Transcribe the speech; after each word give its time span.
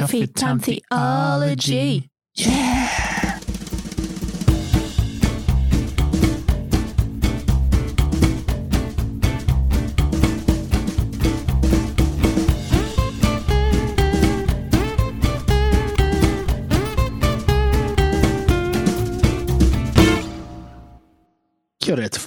Coffee 0.00 0.26
Time 0.26 0.58
Theology. 0.58 2.08
Yeah. 2.34 2.81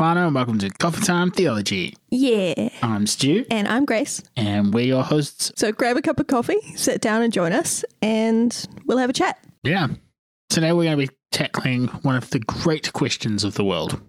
Kia 0.05 0.11
ora, 0.11 0.17
Tefano, 0.21 0.25
and 0.27 0.35
welcome 0.35 0.59
to 0.59 0.69
Coffee 0.69 1.01
Time 1.03 1.31
Theology. 1.31 1.95
Yeah. 2.11 2.69
I'm 2.83 3.07
Stu, 3.07 3.43
And 3.49 3.67
I'm 3.67 3.85
Grace. 3.85 4.21
and 4.37 4.71
we're 4.73 4.85
your 4.85 5.01
hosts. 5.03 5.51
So 5.55 5.71
grab 5.71 5.97
a 5.97 6.01
cup 6.01 6.19
of 6.19 6.27
coffee, 6.27 6.59
sit 6.75 7.01
down 7.01 7.23
and 7.23 7.33
join 7.33 7.51
us, 7.53 7.83
and 8.03 8.67
we'll 8.85 8.99
have 8.99 9.09
a 9.09 9.13
chat. 9.13 9.39
Yeah. 9.63 9.87
Today 10.49 10.73
we're 10.73 10.83
going 10.83 10.99
to 10.99 11.11
be 11.11 11.17
tackling 11.31 11.87
one 12.03 12.15
of 12.15 12.29
the 12.29 12.39
great 12.39 12.93
questions 12.93 13.43
of 13.43 13.55
the 13.55 13.63
world. 13.63 13.99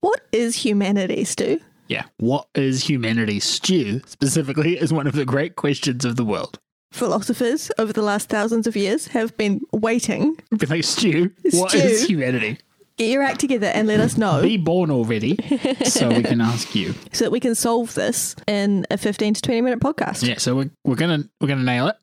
What 0.00 0.20
is 0.30 0.54
humanity, 0.54 1.24
Stu? 1.24 1.60
Yeah. 1.88 2.04
What 2.18 2.46
is 2.54 2.84
humanity? 2.88 3.40
Stu, 3.40 4.00
specifically, 4.06 4.78
is 4.78 4.92
one 4.92 5.06
of 5.08 5.14
the 5.14 5.24
great 5.24 5.56
questions 5.56 6.04
of 6.04 6.14
the 6.16 6.24
world. 6.24 6.58
Philosophers 6.92 7.70
over 7.78 7.92
the 7.92 8.02
last 8.02 8.28
thousands 8.28 8.66
of 8.68 8.76
years 8.76 9.08
have 9.08 9.36
been 9.36 9.60
waiting. 9.72 10.36
Be 10.56 10.66
like, 10.66 10.84
Stu, 10.84 11.32
what 11.52 11.74
is 11.74 12.02
Stu. 12.02 12.12
humanity? 12.14 12.58
Get 12.96 13.10
your 13.10 13.22
act 13.22 13.40
together 13.40 13.66
and 13.66 13.88
let 13.88 14.00
us 14.00 14.16
know 14.18 14.42
Be 14.42 14.56
born 14.56 14.90
already, 14.90 15.36
so 15.84 16.08
we 16.08 16.22
can 16.22 16.40
ask 16.40 16.74
you. 16.74 16.94
so 17.12 17.24
that 17.24 17.30
we 17.30 17.40
can 17.40 17.54
solve 17.54 17.94
this 17.94 18.36
in 18.46 18.86
a 18.90 18.98
15 18.98 19.34
to 19.34 19.42
20 19.42 19.60
minute 19.60 19.80
podcast. 19.80 20.26
Yeah, 20.26 20.38
so 20.38 20.56
we're, 20.56 20.70
we're 20.84 20.96
gonna 20.96 21.24
we're 21.40 21.48
gonna 21.48 21.62
nail 21.62 21.88
it. 21.88 21.96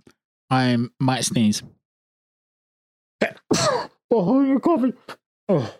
I 0.49 0.77
might 0.99 1.25
sneeze. 1.25 1.61
oh, 4.11 4.43
your 4.43 4.59
coffee. 4.59 4.93
Oh. 5.47 5.73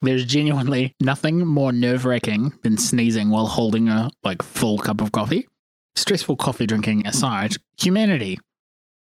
There's 0.00 0.24
genuinely 0.24 0.96
nothing 1.00 1.46
more 1.46 1.72
nerve 1.72 2.04
wracking 2.04 2.52
than 2.62 2.76
sneezing 2.76 3.30
while 3.30 3.46
holding 3.46 3.88
a 3.88 4.10
like 4.24 4.42
full 4.42 4.78
cup 4.78 5.00
of 5.00 5.12
coffee. 5.12 5.46
Stressful 5.94 6.36
coffee 6.36 6.66
drinking 6.66 7.06
aside, 7.06 7.54
humanity. 7.80 8.38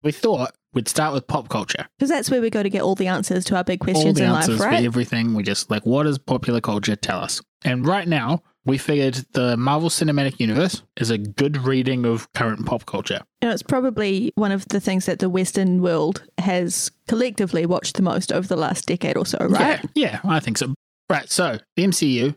We 0.03 0.11
thought 0.11 0.53
we'd 0.73 0.87
start 0.87 1.13
with 1.13 1.27
pop 1.27 1.49
culture. 1.49 1.85
Because 1.97 2.09
that's 2.09 2.29
where 2.31 2.41
we 2.41 2.49
go 2.49 2.63
to 2.63 2.69
get 2.69 2.81
all 2.81 2.95
the 2.95 3.07
answers 3.07 3.43
to 3.45 3.55
our 3.55 3.63
big 3.63 3.81
All 3.81 3.85
questions 3.85 4.17
the 4.17 4.23
in 4.25 4.29
answers 4.31 4.59
life, 4.59 4.67
right? 4.69 4.79
for 4.79 4.85
everything. 4.85 5.33
We 5.33 5.43
just 5.43 5.69
like, 5.69 5.85
what 5.85 6.03
does 6.03 6.17
popular 6.17 6.61
culture 6.61 6.95
tell 6.95 7.19
us? 7.19 7.41
And 7.63 7.85
right 7.85 8.07
now, 8.07 8.41
we 8.65 8.77
figured 8.77 9.15
the 9.33 9.57
Marvel 9.57 9.89
Cinematic 9.89 10.39
Universe 10.39 10.83
is 10.97 11.09
a 11.09 11.17
good 11.17 11.57
reading 11.57 12.05
of 12.05 12.31
current 12.33 12.65
pop 12.65 12.85
culture. 12.85 13.21
It's 13.41 13.63
probably 13.63 14.31
one 14.35 14.51
of 14.51 14.67
the 14.69 14.79
things 14.79 15.07
that 15.07 15.19
the 15.19 15.29
Western 15.29 15.81
world 15.81 16.23
has 16.37 16.91
collectively 17.07 17.65
watched 17.65 17.95
the 17.95 18.03
most 18.03 18.31
over 18.31 18.47
the 18.47 18.55
last 18.55 18.85
decade 18.85 19.17
or 19.17 19.25
so, 19.25 19.37
right? 19.39 19.83
Yeah, 19.95 20.19
yeah, 20.23 20.31
I 20.31 20.39
think 20.39 20.57
so. 20.59 20.73
Right. 21.09 21.29
So 21.29 21.57
the 21.75 21.83
MCU, 21.83 22.35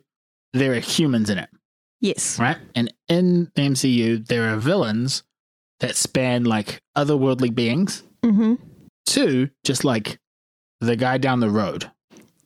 there 0.55 0.73
are 0.73 0.81
humans 0.81 1.29
in 1.31 1.39
it, 1.39 1.51
Yes. 2.01 2.39
right? 2.39 2.57
And 2.75 2.93
in 3.09 3.51
the 3.55 3.63
MCU, 3.63 4.27
there 4.27 4.53
are 4.53 4.57
villains 4.57 5.23
that 5.81 5.95
span 5.95 6.45
like 6.45 6.81
otherworldly 6.97 7.55
beings 7.55 8.03
Mm-hmm. 8.25 8.55
to 9.07 9.51
just 9.65 9.85
like 9.85 10.19
the 10.81 10.97
guy 10.97 11.19
down 11.19 11.41
the 11.41 11.51
road. 11.51 11.91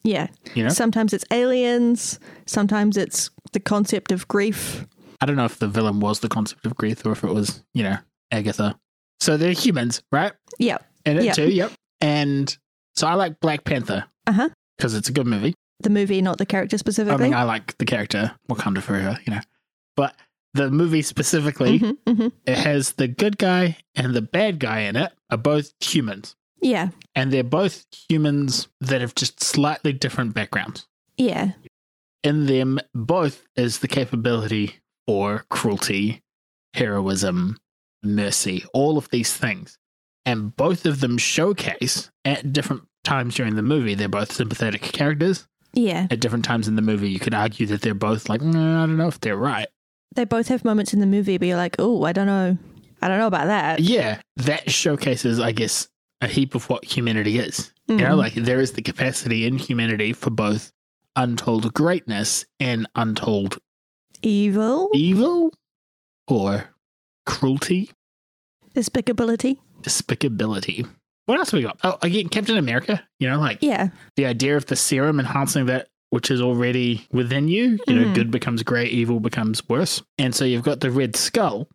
Yeah. 0.05 0.29
You 0.55 0.63
know, 0.65 0.69
Sometimes 0.71 1.13
it's 1.13 1.25
aliens. 1.31 2.19
Sometimes 2.47 2.97
it's 2.97 3.31
the 3.53 3.61
concept 3.61 4.13
of 4.13 4.27
grief. 4.29 4.87
I 5.21 5.27
don't 5.27 5.37
know 5.37 5.45
if 5.45 5.59
the 5.59 5.69
villain 5.69 6.01
was 6.01 6.21
the 6.21 6.29
concept 6.29 6.65
of 6.67 6.77
grief 6.77 7.05
or 7.05 7.13
if 7.13 7.25
it 7.25 7.33
was, 7.33 7.63
you 7.75 7.83
know, 7.83 7.97
Agatha. 8.31 8.79
So 9.21 9.37
they're 9.37 9.53
humans, 9.53 10.03
right? 10.13 10.33
Yeah. 10.59 10.79
In 11.05 11.19
it 11.19 11.25
Yeah. 11.25 11.33
too. 11.33 11.51
Yep. 11.51 11.73
And 12.01 12.57
so 12.97 13.07
I 13.07 13.15
like 13.15 13.41
Black 13.41 13.65
Panther 13.65 14.05
Uh 14.27 14.33
huh. 14.33 14.49
because 14.77 14.95
it's 14.95 15.09
a 15.09 15.13
good 15.13 15.27
movie. 15.27 15.55
The 15.81 15.91
movie, 15.91 16.23
not 16.23 16.39
the 16.39 16.47
character 16.47 16.79
specifically. 16.79 17.25
I 17.27 17.29
mean, 17.29 17.35
I 17.35 17.43
like 17.45 17.77
the 17.79 17.85
character 17.85 18.33
Wakanda 18.51 18.83
Forever, 18.83 19.19
you 19.27 19.33
know, 19.35 19.41
but 19.97 20.15
the 20.55 20.71
movie 20.71 21.03
specifically. 21.03 21.79
Mhm, 21.79 21.99
mhm. 22.07 22.33
it 22.47 22.59
has 22.59 22.93
the 22.93 23.09
good 23.09 23.39
guy 23.39 23.77
and 23.95 24.15
the 24.15 24.23
bad 24.23 24.59
guy 24.59 24.81
in 24.81 24.97
it 24.97 25.13
are 25.31 25.37
both 25.39 25.73
humans. 25.81 26.35
Yeah. 26.61 26.89
And 27.15 27.33
they're 27.33 27.45
both 27.45 27.87
humans 28.09 28.69
that 28.81 29.01
have 29.01 29.15
just 29.15 29.43
slightly 29.43 29.93
different 29.93 30.35
backgrounds. 30.35 30.87
Yeah. 31.17 31.53
In 32.25 32.47
them, 32.47 32.81
both 32.95 33.45
is 33.57 33.79
the 33.79 33.89
capability 33.89 34.77
for 35.07 35.45
cruelty, 35.51 36.23
heroism, 36.75 37.59
mercy, 38.03 38.65
all 38.73 38.99
of 38.99 39.09
these 39.11 39.33
things. 39.33 39.79
And 40.27 40.55
both 40.57 40.85
of 40.85 41.01
them 41.01 41.17
showcase 41.19 42.11
at 42.25 42.53
different 42.53 42.83
times 43.05 43.35
during 43.37 43.55
the 43.57 43.63
movie, 43.63 43.95
they're 43.95 44.09
both 44.09 44.33
sympathetic 44.33 44.83
characters. 44.83 45.47
Yeah. 45.73 46.07
At 46.11 46.21
different 46.21 46.45
times 46.45 46.67
in 46.69 46.77
the 46.77 46.83
movie, 46.83 47.09
you 47.11 47.19
could 47.21 47.35
argue 47.35 47.67
that 47.67 47.83
they're 47.83 47.95
both 47.95 48.29
like, 48.29 48.41
"Mm, 48.41 48.55
I 48.55 48.87
don't 48.87 48.97
know 48.97 49.09
if 49.09 49.21
they're 49.21 49.37
right. 49.37 49.69
They 50.15 50.25
both 50.25 50.49
have 50.49 50.65
moments 50.65 50.93
in 50.95 51.01
the 51.01 51.07
movie, 51.07 51.39
but 51.39 51.47
you're 51.49 51.57
like, 51.57 51.77
oh, 51.79 52.05
I 52.05 52.13
don't 52.13 52.27
know. 52.27 52.57
I 53.01 53.09
don't 53.09 53.19
know 53.19 53.27
about 53.27 53.47
that. 53.47 53.81
Yeah, 53.81 54.21
that 54.39 54.71
showcases, 54.71 55.39
I 55.39 55.53
guess, 55.53 55.89
a 56.21 56.27
heap 56.27 56.55
of 56.55 56.69
what 56.69 56.85
humanity 56.85 57.39
is. 57.39 57.73
You 57.87 57.97
know, 57.97 58.15
Mhm. 58.15 58.19
like 58.19 58.35
there 58.35 58.61
is 58.61 58.73
the 58.73 58.83
capacity 58.83 59.47
in 59.47 59.57
humanity 59.59 60.13
for 60.13 60.31
both 60.31 60.73
untold 61.17 61.73
greatness 61.75 62.45
and 62.61 62.87
untold 62.97 63.59
Evil, 64.23 64.91
evil 64.95 65.53
or 66.27 66.71
cruelty, 67.25 67.91
despicability. 68.75 69.59
despicability. 69.83 70.89
What 71.27 71.39
else 71.39 71.51
have 71.51 71.59
we 71.59 71.65
got? 71.65 71.79
Oh, 71.85 71.99
again, 72.03 72.29
Captain 72.29 72.57
America. 72.57 73.03
You 73.21 73.29
know, 73.29 73.39
like 73.39 73.59
Yeah. 73.63 73.89
the 74.17 74.27
idea 74.27 74.57
of 74.57 74.67
the 74.67 74.77
serum 74.77 75.21
enhancing 75.21 75.67
that 75.67 75.89
which 76.11 76.31
is 76.31 76.41
already 76.41 77.07
within 77.13 77.49
you. 77.49 77.79
You 77.87 77.95
know, 77.95 78.05
Mhm. 78.07 78.15
good 78.15 78.31
becomes 78.31 78.63
great, 78.63 78.93
evil 78.93 79.21
becomes 79.21 79.67
worse. 79.69 80.03
And 80.19 80.35
so 80.35 80.45
you've 80.45 80.63
got 80.65 80.81
the 80.81 80.91
Red 80.91 81.17
Skull, 81.17 81.69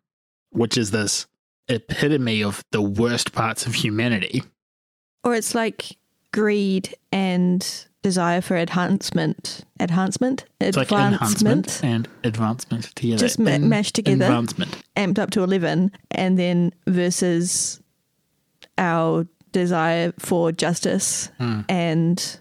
which 0.52 0.78
is 0.78 0.92
this 0.92 1.28
epitome 1.68 2.44
of 2.44 2.64
the 2.72 2.82
worst 2.82 3.32
parts 3.32 3.66
of 3.66 3.76
humanity. 3.76 4.44
Or 5.24 5.34
it's 5.36 5.54
like 5.56 5.98
greed 6.32 6.94
and 7.12 7.66
desire 8.02 8.42
for 8.42 8.58
enhancement. 8.58 9.62
Enhancement? 9.80 10.44
It's 10.60 10.76
like 10.76 10.92
enhancement 10.92 11.80
and 11.84 12.08
advancement 12.26 12.86
together. 12.96 13.18
Just 13.20 13.40
ma- 13.40 13.58
mashed 13.60 13.96
together. 13.96 14.26
Advancement. 14.26 14.78
amped 14.98 15.20
up 15.20 15.30
to 15.32 15.42
11 15.44 15.92
and 16.12 16.38
then 16.38 16.74
versus 16.88 17.80
our 18.78 19.26
desire 19.52 20.12
for 20.20 20.52
justice 20.52 21.30
Mm. 21.40 21.66
and 21.70 22.40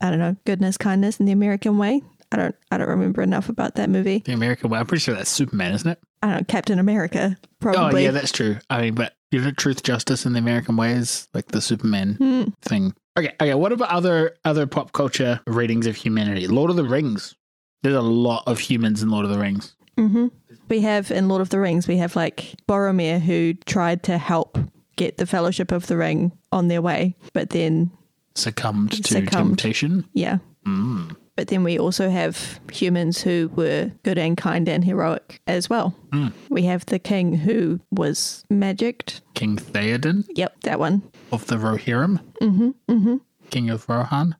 i 0.00 0.10
don't 0.10 0.18
know 0.18 0.36
goodness 0.44 0.76
kindness 0.76 1.18
in 1.20 1.26
the 1.26 1.32
american 1.32 1.78
way 1.78 2.00
i 2.32 2.36
don't 2.36 2.54
i 2.70 2.78
don't 2.78 2.88
remember 2.88 3.22
enough 3.22 3.48
about 3.48 3.74
that 3.76 3.88
movie 3.90 4.18
The 4.24 4.32
American 4.32 4.70
way. 4.70 4.78
I'm 4.78 4.86
pretty 4.86 5.00
sure 5.02 5.14
that's 5.14 5.30
Superman, 5.30 5.72
isn't 5.74 5.90
it? 5.90 5.98
i 6.22 6.28
don't 6.28 6.36
know 6.38 6.44
captain 6.48 6.78
america 6.78 7.36
probably 7.60 8.02
Oh, 8.02 8.04
yeah, 8.06 8.10
that's 8.12 8.32
true. 8.32 8.56
I 8.70 8.82
mean, 8.82 8.94
but 8.94 9.14
you 9.30 9.40
know, 9.40 9.50
truth, 9.50 9.82
justice 9.82 10.24
in 10.24 10.32
the 10.32 10.38
American 10.38 10.76
way 10.76 10.92
is 10.92 11.28
like 11.34 11.48
the 11.48 11.60
Superman 11.60 12.14
Hmm. 12.14 12.42
thing. 12.62 12.94
Okay, 13.18 13.34
okay. 13.40 13.52
What 13.54 13.72
about 13.72 13.90
other 13.90 14.36
other 14.44 14.66
pop 14.66 14.92
culture 14.92 15.40
readings 15.46 15.86
of 15.86 15.96
humanity? 15.96 16.46
Lord 16.46 16.70
of 16.70 16.76
the 16.76 16.84
Rings. 16.84 17.34
There's 17.82 17.96
a 17.96 18.00
lot 18.00 18.44
of 18.46 18.58
humans 18.58 19.02
in 19.02 19.10
Lord 19.10 19.24
of 19.26 19.30
the 19.30 19.38
Rings. 19.38 19.74
hmm 19.96 20.28
we 20.68 20.80
have 20.80 21.10
in 21.10 21.28
lord 21.28 21.40
of 21.40 21.48
the 21.48 21.58
rings 21.58 21.88
we 21.88 21.96
have 21.96 22.14
like 22.14 22.54
boromir 22.68 23.18
who 23.20 23.54
tried 23.66 24.02
to 24.02 24.18
help 24.18 24.58
get 24.96 25.16
the 25.16 25.24
fellowship 25.26 25.72
of 25.72 25.86
the 25.86 25.96
ring 25.96 26.30
on 26.52 26.68
their 26.68 26.82
way 26.82 27.16
but 27.32 27.50
then 27.50 27.90
Succumbed 28.38 28.92
to 29.04 29.12
Succumbed. 29.12 29.58
temptation. 29.58 30.04
yeah 30.14 30.38
Mm. 30.66 31.16
But 31.36 31.48
then 31.48 31.62
we 31.64 31.78
also 31.78 32.10
have 32.10 32.60
humans 32.72 33.22
who 33.22 33.48
were 33.54 33.90
good 34.02 34.18
and 34.18 34.36
kind 34.36 34.68
and 34.68 34.84
heroic 34.84 35.40
as 35.46 35.70
well. 35.70 35.94
Mm. 36.12 36.32
We 36.50 36.64
have 36.64 36.84
the 36.86 36.98
king 36.98 37.32
who 37.36 37.78
was 37.92 38.44
magicked. 38.50 39.22
King 39.34 39.56
Theoden 39.56 40.24
Yep, 40.34 40.60
that 40.64 40.78
one. 40.80 41.02
of 41.32 41.46
the 41.46 41.56
Rohirrim, 41.56 42.20
hmm 42.40 42.70
hmm 42.88 43.16
King 43.50 43.70
of 43.70 43.88
Rohan. 43.88 44.34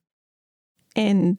And 0.96 1.38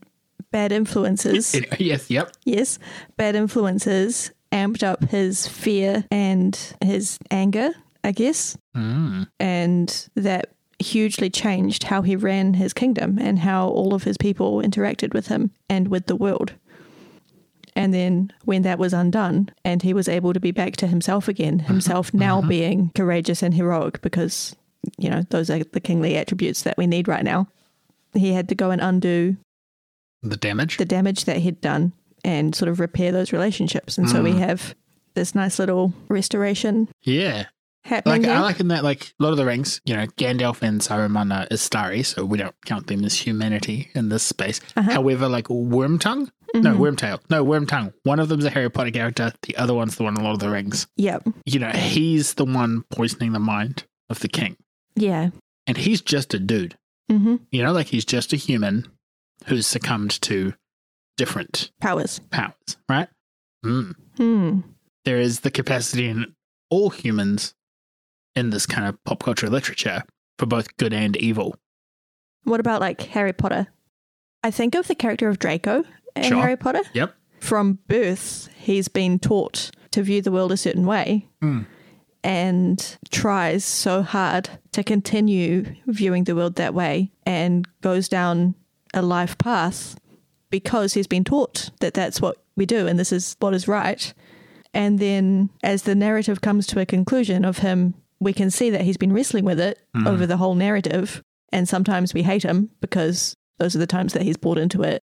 bad 0.51 0.71
influences. 0.71 1.53
yes, 1.79 2.09
yep. 2.09 2.31
yes, 2.45 2.79
bad 3.17 3.35
influences 3.35 4.31
amped 4.51 4.81
up 4.81 5.03
his 5.09 5.45
fear 5.47 6.03
and 6.09 6.57
his 6.83 7.19
anger, 7.29 7.71
I 8.03 8.11
guess. 8.13 8.57
Mm. 8.75 9.27
And 9.39 10.09
that 10.15 10.53
hugely 10.79 11.29
changed 11.29 11.83
how 11.83 12.01
he 12.01 12.15
ran 12.15 12.53
his 12.55 12.73
kingdom 12.73 13.17
and 13.19 13.39
how 13.39 13.67
all 13.67 13.93
of 13.93 14.03
his 14.03 14.17
people 14.17 14.61
interacted 14.61 15.13
with 15.13 15.27
him 15.27 15.51
and 15.69 15.87
with 15.89 16.05
the 16.07 16.15
world. 16.15 16.53
And 17.75 17.93
then 17.93 18.31
when 18.45 18.63
that 18.63 18.79
was 18.79 18.93
undone 18.93 19.49
and 19.63 19.81
he 19.81 19.93
was 19.93 20.09
able 20.09 20.33
to 20.33 20.39
be 20.39 20.51
back 20.51 20.75
to 20.77 20.87
himself 20.87 21.27
again, 21.27 21.59
himself 21.59 22.13
now 22.13 22.41
being 22.41 22.91
courageous 22.95 23.41
and 23.43 23.53
heroic 23.53 24.01
because, 24.01 24.55
you 24.97 25.09
know, 25.09 25.23
those 25.29 25.49
are 25.49 25.63
the 25.63 25.79
kingly 25.79 26.17
attributes 26.17 26.63
that 26.63 26.77
we 26.77 26.87
need 26.87 27.07
right 27.07 27.23
now, 27.23 27.47
he 28.13 28.33
had 28.33 28.49
to 28.49 28.55
go 28.55 28.71
and 28.71 28.81
undo 28.81 29.37
The 30.23 30.35
damage. 30.37 30.77
the 30.77 30.85
damage 30.85 31.25
that 31.25 31.37
he'd 31.37 31.61
done 31.61 31.93
and 32.25 32.53
sort 32.55 32.67
of 32.69 32.79
repair 32.79 33.11
those 33.11 33.31
relationships. 33.31 33.97
And 33.97 34.09
so 34.09 34.21
we 34.23 34.31
Mm. 34.33 34.39
have 34.39 34.75
this 35.13 35.33
nice 35.35 35.59
little 35.59 35.93
restoration. 36.09 36.89
yeah. 37.03 37.45
Happening 37.83 38.23
Like. 38.23 38.31
I 38.31 38.39
like 38.41 38.59
in 38.59 38.67
that, 38.69 38.83
like 38.83 39.13
Lord 39.19 39.31
of 39.33 39.37
the 39.37 39.45
Rings, 39.45 39.81
you 39.85 39.95
know, 39.95 40.05
Gandalf 40.05 40.61
and 40.61 40.81
Saruman 40.81 41.33
are 41.35 41.47
Istari, 41.47 42.05
so 42.05 42.25
we 42.25 42.37
don't 42.37 42.55
count 42.65 42.87
them 42.87 43.03
as 43.05 43.15
humanity 43.15 43.89
in 43.95 44.09
this 44.09 44.23
space. 44.23 44.59
Uh-huh. 44.75 44.91
However, 44.91 45.27
like 45.27 45.45
Wormtongue, 45.47 46.29
no 46.53 46.75
Mhm. 46.75 46.77
Wormtail, 46.77 47.19
no 47.29 47.45
Wormtongue. 47.45 47.93
One 48.03 48.19
of 48.19 48.27
them's 48.29 48.45
a 48.45 48.49
Harry 48.49 48.69
Potter 48.69 48.91
character. 48.91 49.31
The 49.43 49.55
other 49.57 49.73
one's 49.73 49.95
the 49.95 50.03
one 50.03 50.17
in 50.17 50.23
Lord 50.23 50.35
of 50.35 50.39
the 50.39 50.49
Rings. 50.49 50.87
Yep. 50.97 51.27
You 51.45 51.59
know, 51.59 51.69
he's 51.69 52.33
the 52.35 52.45
one 52.45 52.83
poisoning 52.89 53.31
the 53.33 53.39
mind 53.39 53.85
of 54.09 54.19
the 54.19 54.27
king, 54.27 54.57
Yeah. 54.95 55.29
and 55.67 55.77
he's 55.77 56.01
just 56.01 56.33
a 56.33 56.39
dude. 56.39 56.75
hmm 57.09 57.37
You 57.51 57.63
know, 57.63 57.71
like 57.71 57.87
he's 57.87 58.05
just 58.05 58.33
a 58.33 58.35
human 58.35 58.87
who's 59.47 59.65
succumbed 59.67 60.11
to 60.23 60.53
different 61.17 61.71
Powers. 61.81 62.19
powers, 62.29 62.77
right? 62.87 63.07
Mm. 63.65 63.95
Hmm. 64.17 64.59
There 65.05 65.17
is 65.19 65.41
the 65.41 65.51
capacity 65.51 66.07
in 66.07 66.33
all 66.69 66.89
humans 66.91 67.53
in 68.35 68.49
this 68.51 68.65
kind 68.65 68.87
of 68.87 69.01
pop 69.03 69.23
culture 69.23 69.49
literature 69.49 70.03
for 70.37 70.45
both 70.45 70.75
good 70.77 70.93
and 70.93 71.15
evil. 71.17 71.55
What 72.43 72.59
about 72.59 72.81
like 72.81 73.01
Harry 73.01 73.33
Potter? 73.33 73.67
I 74.43 74.51
think 74.51 74.75
of 74.75 74.87
the 74.87 74.95
character 74.95 75.27
of 75.29 75.39
Draco 75.39 75.83
in 76.15 76.23
Sure. 76.23 76.41
Harry 76.41 76.55
Potter. 76.57 76.81
Yep. 76.93 77.13
From 77.41 77.79
birth, 77.87 78.49
he's 78.57 78.87
been 78.87 79.19
taught 79.19 79.71
to 79.91 80.01
view 80.03 80.21
the 80.21 80.31
world 80.31 80.51
a 80.51 80.57
certain 80.57 80.85
way 80.85 81.27
Mm. 81.41 81.65
and 82.23 82.97
tries 83.11 83.63
so 83.65 84.01
hard 84.01 84.49
to 84.73 84.83
continue 84.83 85.75
viewing 85.87 86.25
the 86.25 86.35
world 86.35 86.55
that 86.55 86.73
way 86.73 87.11
and 87.25 87.67
goes 87.81 88.07
down 88.09 88.55
a 88.93 89.01
life 89.01 89.37
path 89.37 89.97
because 90.49 90.93
he's 90.93 91.07
been 91.07 91.23
taught 91.23 91.69
that 91.79 91.93
that's 91.93 92.19
what 92.21 92.37
we 92.55 92.65
do 92.65 92.87
and 92.87 92.99
this 92.99 93.11
is 93.11 93.35
what 93.39 93.53
is 93.53 93.67
right. 93.67 94.13
And 94.73 94.99
then 94.99 95.49
as 95.63 95.83
the 95.83 95.95
narrative 95.95 96.41
comes 96.41 96.67
to 96.67 96.79
a 96.79 96.85
conclusion 96.85 97.45
of 97.45 97.59
him, 97.59 97.93
we 98.19 98.33
can 98.33 98.49
see 98.51 98.69
that 98.69 98.81
he's 98.81 98.97
been 98.97 99.13
wrestling 99.13 99.45
with 99.45 99.59
it 99.59 99.79
Mhm. 99.95 100.07
over 100.07 100.25
the 100.27 100.37
whole 100.37 100.55
narrative. 100.55 101.21
And 101.51 101.67
sometimes 101.67 102.13
we 102.13 102.23
hate 102.23 102.43
him 102.43 102.69
because 102.81 103.33
those 103.57 103.75
are 103.75 103.79
the 103.79 103.87
times 103.87 104.13
that 104.13 104.21
he's 104.23 104.37
bought 104.37 104.57
into 104.57 104.83
it. 104.83 105.01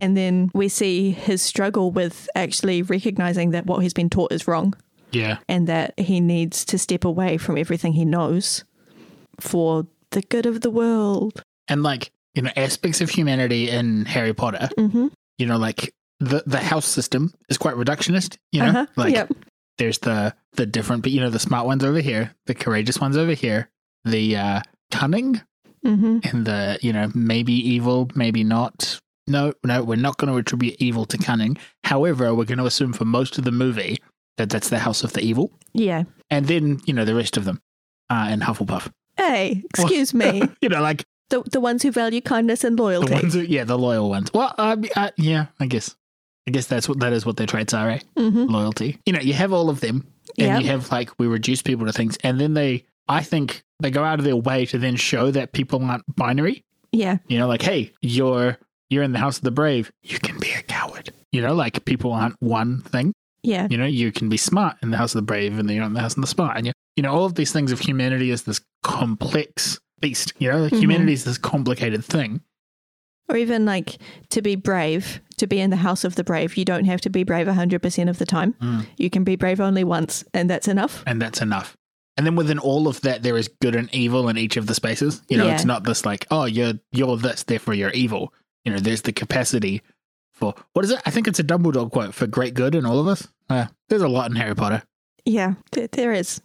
And 0.00 0.16
then 0.16 0.50
we 0.54 0.68
see 0.68 1.10
his 1.12 1.40
struggle 1.42 1.90
with 1.90 2.28
actually 2.34 2.82
recognizing 2.82 3.50
that 3.50 3.66
what 3.66 3.82
he's 3.82 3.94
been 3.94 4.10
taught 4.10 4.32
is 4.32 4.48
wrong 4.48 4.74
Yeah. 5.12 5.38
and 5.48 5.66
that 5.68 5.98
he 5.98 6.20
needs 6.20 6.64
to 6.66 6.78
step 6.78 7.04
away 7.04 7.36
from 7.38 7.56
everything 7.56 7.92
he 7.92 8.04
knows 8.04 8.64
for 9.40 9.86
the 10.10 10.22
good 10.22 10.46
of 10.46 10.60
the 10.62 10.70
world. 10.70 11.42
And 11.68 11.82
like, 11.82 12.10
you 12.34 12.42
know, 12.42 12.50
aspects 12.56 13.00
of 13.00 13.10
humanity 13.10 13.70
in 13.70 14.04
Harry 14.06 14.34
Potter, 14.34 14.68
Mm-hmm. 14.76 15.08
you 15.38 15.46
know, 15.46 15.56
like 15.58 15.94
the 16.20 16.42
the 16.46 16.58
house 16.58 16.86
system 16.86 17.32
is 17.48 17.58
quite 17.58 17.74
reductionist, 17.76 18.36
you 18.52 18.60
know? 18.60 18.68
uh-huh. 18.68 18.86
Like 18.96 19.14
yep. 19.14 19.30
There's 19.78 19.98
the 19.98 20.34
the 20.54 20.66
different 20.66 21.02
but 21.02 21.12
you 21.12 21.20
know, 21.20 21.30
the 21.30 21.38
smart 21.38 21.66
ones 21.66 21.82
over 21.84 22.00
here, 22.00 22.34
the 22.46 22.54
courageous 22.54 23.00
ones 23.00 23.16
over 23.16 23.32
here, 23.32 23.70
the 24.04 24.36
uh 24.36 24.60
cunning 24.90 25.40
Mm-hmm. 25.84 26.20
and 26.24 26.46
the, 26.46 26.78
you 26.80 26.94
know, 26.94 27.10
maybe 27.14 27.52
evil, 27.52 28.08
maybe 28.14 28.42
not. 28.42 28.98
No, 29.26 29.52
no, 29.66 29.84
we're 29.84 29.96
not 29.96 30.16
going 30.16 30.32
to 30.32 30.38
attribute 30.38 30.76
evil 30.78 31.04
to 31.04 31.18
cunning. 31.18 31.58
However, 31.84 32.34
we're 32.34 32.46
going 32.46 32.56
to 32.56 32.64
assume 32.64 32.94
for 32.94 33.04
most 33.04 33.36
of 33.36 33.44
the 33.44 33.52
movie 33.52 33.98
that 34.38 34.48
that's 34.48 34.70
the 34.70 34.78
house 34.78 35.04
of 35.04 35.12
the 35.12 35.20
evil. 35.20 35.52
Yeah. 35.74 36.04
And 36.30 36.46
then, 36.46 36.80
you 36.86 36.94
know, 36.94 37.04
the 37.04 37.14
rest 37.14 37.36
of 37.36 37.44
them 37.44 37.60
uh, 38.08 38.28
and 38.30 38.40
Hufflepuff. 38.40 38.90
Hey, 39.18 39.62
excuse 39.74 40.14
me. 40.14 40.42
You 40.62 40.70
know, 40.70 40.80
like 40.80 41.04
The, 41.28 41.42
the 41.52 41.60
ones 41.60 41.82
who 41.82 41.90
value 41.92 42.22
kindness 42.22 42.64
and 42.64 42.78
the 42.78 42.82
loyalty. 42.82 43.12
ones, 43.12 43.34
who, 43.34 43.40
yeah, 43.40 43.64
the 43.64 43.76
loyal 43.78 44.08
ones. 44.08 44.32
Well, 44.32 44.54
uh, 44.56 44.76
uh, 44.96 45.10
yeah, 45.18 45.48
I 45.60 45.66
guess. 45.66 45.94
I 46.46 46.50
guess 46.50 46.66
that's 46.66 46.88
what 46.88 47.00
that 47.00 47.12
is 47.12 47.24
what 47.24 47.36
their 47.36 47.46
traits 47.46 47.72
are, 47.74 47.86
right? 47.86 48.04
mm-hmm. 48.16 48.44
Loyalty. 48.46 48.98
You 49.06 49.12
know, 49.14 49.20
you 49.20 49.32
have 49.34 49.52
all 49.52 49.70
of 49.70 49.80
them, 49.80 50.06
and 50.38 50.46
Yeah. 50.46 50.58
you 50.58 50.66
have 50.68 50.90
like 50.92 51.10
we 51.18 51.26
reduce 51.26 51.62
people 51.62 51.86
to 51.86 51.92
things, 51.92 52.16
and 52.22 52.38
then 52.40 52.54
they, 52.54 52.84
I 53.08 53.22
think, 53.22 53.62
they 53.80 53.90
go 53.90 54.04
out 54.04 54.18
of 54.18 54.24
their 54.24 54.36
way 54.36 54.66
to 54.66 54.78
then 54.78 54.96
show 54.96 55.30
that 55.30 55.52
people 55.52 55.82
aren't 55.84 56.04
binary. 56.16 56.62
Yeah. 56.92 57.18
You 57.28 57.38
know, 57.38 57.48
like, 57.48 57.62
hey, 57.62 57.92
you're 58.02 58.58
you're 58.90 59.02
in 59.02 59.12
the 59.12 59.18
house 59.18 59.38
of 59.38 59.42
the 59.44 59.50
brave. 59.50 59.90
You 60.02 60.18
can 60.18 60.38
be 60.38 60.50
a 60.52 60.62
coward. 60.62 61.12
You 61.32 61.40
know, 61.40 61.54
like 61.54 61.84
people 61.86 62.12
aren't 62.12 62.36
one 62.40 62.80
thing. 62.82 63.12
Yeah. 63.42 63.66
You 63.70 63.76
know, 63.78 63.86
you 63.86 64.12
can 64.12 64.28
be 64.28 64.36
smart 64.36 64.76
in 64.82 64.90
the 64.90 64.96
house 64.96 65.14
of 65.14 65.18
the 65.20 65.26
brave, 65.26 65.58
and 65.58 65.68
then 65.68 65.76
you're 65.76 65.84
in 65.86 65.92
the 65.94 66.00
house 66.00 66.14
of 66.16 66.20
the 66.20 66.26
smart, 66.26 66.56
and 66.56 66.66
you, 66.66 66.72
you 66.96 67.02
know, 67.02 67.12
all 67.12 67.24
of 67.24 67.34
these 67.34 67.52
things 67.52 67.72
of 67.72 67.80
humanity 67.80 68.30
is 68.30 68.42
this 68.44 68.60
complex 68.82 69.78
beast. 70.00 70.32
You 70.38 70.50
know, 70.50 70.58
like 70.58 70.72
Mhm. 70.72 70.80
humanity 70.80 71.12
is 71.14 71.24
this 71.24 71.38
complicated 71.38 72.04
thing. 72.04 72.40
Or 73.28 73.36
even 73.36 73.64
like 73.64 73.96
to 74.30 74.42
be 74.42 74.54
brave, 74.54 75.20
to 75.38 75.46
be 75.46 75.58
in 75.58 75.70
the 75.70 75.76
house 75.76 76.04
of 76.04 76.14
the 76.14 76.24
brave, 76.24 76.56
you 76.58 76.64
don't 76.64 76.84
have 76.84 77.00
to 77.02 77.10
be 77.10 77.24
brave 77.24 77.46
100% 77.46 78.08
of 78.10 78.18
the 78.18 78.26
time. 78.26 78.52
Mm. 78.60 78.86
You 78.98 79.08
can 79.08 79.24
be 79.24 79.36
brave 79.36 79.60
only 79.60 79.82
once, 79.82 80.24
and 80.34 80.50
that's 80.50 80.68
enough. 80.68 81.02
and 81.06 81.20
that's 81.22 81.40
enough. 81.40 81.76
And 82.16 82.24
then 82.26 82.36
within 82.36 82.58
all 82.58 82.86
of 82.86 83.00
that, 83.00 83.22
there 83.22 83.36
is 83.36 83.48
good 83.60 83.74
and 83.74 83.92
evil 83.94 84.28
in 84.28 84.36
each 84.38 84.56
of 84.56 84.66
the 84.66 84.74
spaces. 84.74 85.22
You 85.28 85.38
know, 85.38 85.46
Yeah. 85.46 85.54
it's 85.54 85.64
not 85.64 85.84
this 85.84 86.04
like, 86.06 86.26
oh, 86.30 86.44
you're 86.44 86.74
you're 86.92 87.16
this, 87.16 87.42
therefore 87.42 87.74
you're 87.74 87.90
evil. 87.90 88.32
You 88.64 88.72
know, 88.72 88.78
there's 88.78 89.02
the 89.02 89.12
capacity 89.12 89.82
for 90.32 90.54
what 90.74 90.84
is 90.84 90.90
it? 90.92 91.00
I 91.06 91.10
think 91.10 91.26
it's 91.26 91.38
a 91.40 91.44
Dumbledore 91.44 91.90
quote 91.90 92.14
for 92.14 92.26
great 92.26 92.54
good 92.54 92.74
in 92.74 92.84
all 92.86 93.00
of 93.00 93.08
us. 93.08 93.26
Uh, 93.50 93.66
there's 93.88 94.02
a 94.02 94.08
lot 94.08 94.30
in 94.30 94.36
Harry 94.36 94.54
Potter. 94.54 94.82
Yeah, 95.24 95.54
th- 95.72 95.90
there 95.92 96.12
is. 96.12 96.40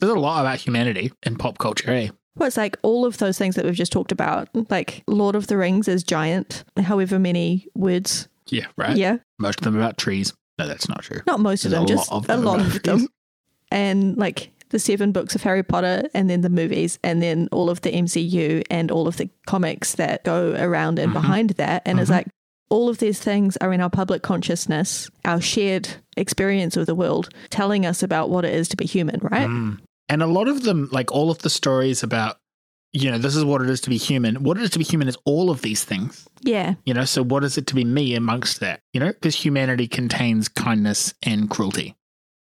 There's 0.00 0.12
a 0.12 0.18
lot 0.18 0.40
about 0.40 0.58
humanity 0.58 1.12
in 1.24 1.36
pop 1.36 1.58
culture. 1.58 1.90
Eh? 1.92 2.08
Well, 2.36 2.46
it's 2.46 2.56
like 2.56 2.78
all 2.82 3.04
of 3.04 3.18
those 3.18 3.36
things 3.38 3.54
that 3.56 3.64
we've 3.64 3.74
just 3.74 3.92
talked 3.92 4.12
about. 4.12 4.48
Like 4.70 5.02
Lord 5.06 5.36
of 5.36 5.46
the 5.48 5.56
Rings 5.58 5.86
is 5.88 6.02
giant, 6.02 6.64
however 6.82 7.18
many 7.18 7.68
words. 7.74 8.28
Yeah, 8.48 8.66
right. 8.76 8.96
Yeah, 8.96 9.18
Most 9.38 9.60
of 9.60 9.64
them 9.64 9.76
about 9.76 9.98
trees. 9.98 10.32
No, 10.58 10.66
that's 10.66 10.88
not 10.88 11.02
true. 11.02 11.20
not 11.26 11.40
most 11.40 11.64
of 11.64 11.70
There's 11.70 11.80
them, 11.86 11.94
a 11.94 11.96
just 11.98 12.10
lot 12.10 12.16
of 12.18 12.24
a 12.24 12.26
them 12.28 12.44
lot 12.44 12.60
of 12.60 12.82
them. 12.82 13.08
And 13.70 14.16
like 14.18 14.50
the 14.68 14.78
seven 14.78 15.12
books 15.12 15.34
of 15.34 15.42
Harry 15.42 15.62
Potter, 15.62 16.02
and 16.14 16.28
then 16.28 16.40
the 16.42 16.50
movies, 16.50 16.98
and 17.02 17.22
then 17.22 17.48
all 17.52 17.70
of 17.70 17.80
the 17.82 17.90
MCU 17.90 18.62
and 18.70 18.90
all 18.90 19.06
of 19.08 19.16
the 19.16 19.28
comics 19.46 19.94
that 19.96 20.24
go 20.24 20.54
around 20.58 20.98
and 20.98 21.10
Mhm. 21.10 21.14
behind 21.14 21.50
that. 21.50 21.82
And 21.86 21.98
it's 22.00 22.10
Mhm. 22.10 22.14
like 22.14 22.26
all 22.70 22.88
of 22.88 22.98
these 22.98 23.18
things 23.18 23.56
are 23.58 23.72
in 23.72 23.80
our 23.82 23.90
public 23.90 24.22
consciousness, 24.22 25.10
our 25.24 25.40
shared 25.40 25.88
experience 26.16 26.76
of 26.76 26.86
the 26.86 26.94
world, 26.94 27.28
telling 27.50 27.84
us 27.86 28.02
about 28.02 28.28
what 28.30 28.44
it 28.46 28.54
is 28.54 28.68
to 28.68 28.76
be 28.76 28.84
human, 28.86 29.20
right? 29.22 29.48
Mm. 29.48 29.78
And 30.12 30.22
a 30.22 30.26
lot 30.26 30.46
of 30.46 30.62
them, 30.64 30.90
like 30.92 31.10
all 31.10 31.30
of 31.30 31.38
the 31.38 31.48
stories 31.48 32.02
about, 32.02 32.36
you 32.92 33.10
know, 33.10 33.16
this 33.16 33.34
is 33.34 33.46
what 33.46 33.62
it 33.62 33.70
is 33.70 33.80
to 33.80 33.88
be 33.90 33.96
human. 33.96 34.42
What 34.44 34.58
it 34.58 34.62
is 34.62 34.68
to 34.70 34.78
be 34.78 34.84
human 34.84 35.08
is 35.08 35.16
all 35.24 35.48
of 35.50 35.62
these 35.62 35.84
things. 35.84 36.28
Yeah, 36.42 36.74
You 36.84 36.92
know, 36.92 37.06
so 37.06 37.22
what 37.24 37.44
is 37.44 37.56
it 37.56 37.66
to 37.68 37.74
be 37.74 37.84
me 37.84 38.14
amongst 38.14 38.60
that? 38.60 38.80
You 38.92 39.00
know, 39.00 39.06
because 39.08 39.34
humanity 39.36 39.88
contains 39.88 40.48
kindness 40.48 41.14
and 41.22 41.48
cruelty. 41.48 41.96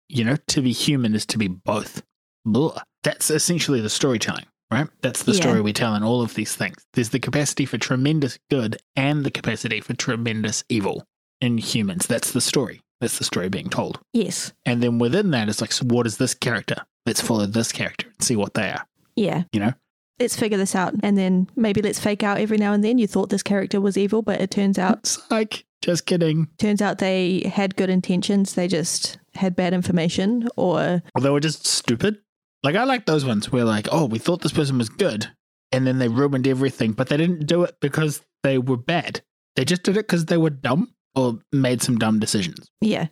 You 0.08 0.24
know, 0.24 0.38
to 0.48 0.62
be 0.64 0.72
human 0.72 1.14
is 1.14 1.28
to 1.28 1.38
be 1.38 1.48
both. 1.48 2.02
Blah. 2.44 2.82
That's 3.04 3.30
essentially 3.30 3.82
the 3.82 3.90
storytelling, 3.92 4.46
right? 4.72 4.88
That's 5.02 5.22
the 5.22 5.34
Yeah. 5.34 5.42
story 5.42 5.62
we 5.62 5.72
tell 5.72 5.94
in 5.94 6.02
all 6.02 6.24
of 6.24 6.34
these 6.34 6.56
things. 6.56 6.78
There's 6.94 7.10
the 7.10 7.20
capacity 7.20 7.66
for 7.68 7.78
tremendous 7.78 8.40
good 8.50 8.78
and 8.96 9.24
the 9.24 9.30
capacity 9.32 9.80
for 9.80 9.94
tremendous 9.94 10.64
evil 10.70 11.06
in 11.40 11.60
humans. 11.60 12.08
That's 12.08 12.32
the 12.32 12.42
story. 12.42 12.82
That's 13.02 13.18
the 13.18 13.24
story 13.24 13.50
being 13.50 13.70
told. 13.70 14.00
yes, 14.14 14.52
And 14.66 14.84
then 14.84 15.00
within 15.00 15.32
that, 15.32 15.48
it's 15.50 15.62
like, 15.62 15.72
so 15.72 15.86
what 15.86 16.06
is 16.06 16.18
this 16.18 16.34
character? 16.34 16.76
Let's 17.06 17.22
follow 17.22 17.46
this 17.46 17.72
character 17.72 18.08
and 18.08 18.22
see 18.24 18.36
what 18.36 18.54
they 18.54 18.70
are. 18.70 18.86
yeah. 19.16 19.44
You 19.54 19.60
know? 19.62 19.74
Let's 20.20 20.36
figure 20.36 20.58
this 20.58 20.76
out. 20.76 20.94
And 21.02 21.18
then 21.18 21.48
maybe 21.56 21.82
let's 21.82 21.98
fake 22.00 22.24
out 22.24 22.40
every 22.40 22.58
now 22.58 22.74
and 22.74 22.84
then. 22.84 22.98
You 22.98 23.08
thought 23.08 23.30
this 23.30 23.42
character 23.42 23.80
was 23.80 23.98
evil, 23.98 24.22
but 24.22 24.42
it 24.42 24.52
turns 24.52 24.78
out 24.78 24.98
It's 25.00 25.32
like, 25.32 25.64
just 25.82 26.06
kidding. 26.06 26.50
turns 26.58 26.82
out 26.82 26.98
they 26.98 27.50
had 27.54 27.78
good 27.78 27.90
intentions. 27.90 28.54
They 28.56 28.68
just 28.68 29.18
had 29.34 29.56
bad 29.56 29.74
information 29.74 30.50
or 30.58 31.02
Or 31.16 31.22
they 31.22 31.30
were 31.30 31.40
just 31.40 31.66
stupid. 31.66 32.18
Like 32.64 32.76
I 32.76 32.84
like 32.84 33.06
those 33.06 33.24
ones 33.24 33.50
where 33.50 33.64
like, 33.64 33.88
oh, 33.94 34.06
we 34.08 34.20
thought 34.20 34.42
this 34.42 34.52
person 34.52 34.78
was 34.78 34.90
good, 34.90 35.32
and 35.72 35.88
then 35.88 36.00
they 36.00 36.10
ruined 36.10 36.46
everything, 36.46 36.92
but 36.92 37.08
they 37.08 37.16
didn't 37.16 37.46
do 37.48 37.64
it 37.64 37.78
because 37.80 38.22
they 38.44 38.58
were 38.58 38.76
bad. 38.76 39.22
They 39.56 39.64
just 39.64 39.84
did 39.84 39.96
it 39.96 40.06
because 40.06 40.26
they 40.26 40.36
were 40.36 40.50
dumb 40.50 40.94
or 41.20 41.40
made 41.52 41.82
some 41.82 41.98
dumb 41.98 42.20
decisions. 42.20 42.70
Yeah. 42.82 43.08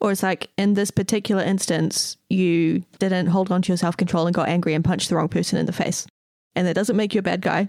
Or 0.00 0.10
it's 0.10 0.22
like 0.22 0.50
in 0.58 0.74
this 0.74 0.90
particular 0.90 1.42
instance, 1.42 2.16
you 2.28 2.82
didn't 2.98 3.26
hold 3.28 3.52
on 3.52 3.62
to 3.62 3.68
your 3.68 3.76
self 3.76 3.96
control 3.96 4.26
and 4.26 4.34
got 4.34 4.48
angry 4.48 4.74
and 4.74 4.84
punched 4.84 5.08
the 5.08 5.16
wrong 5.16 5.28
person 5.28 5.58
in 5.58 5.66
the 5.66 5.72
face. 5.72 6.06
And 6.56 6.66
that 6.66 6.74
doesn't 6.74 6.96
make 6.96 7.14
you 7.14 7.20
a 7.20 7.22
bad 7.22 7.40
guy. 7.40 7.68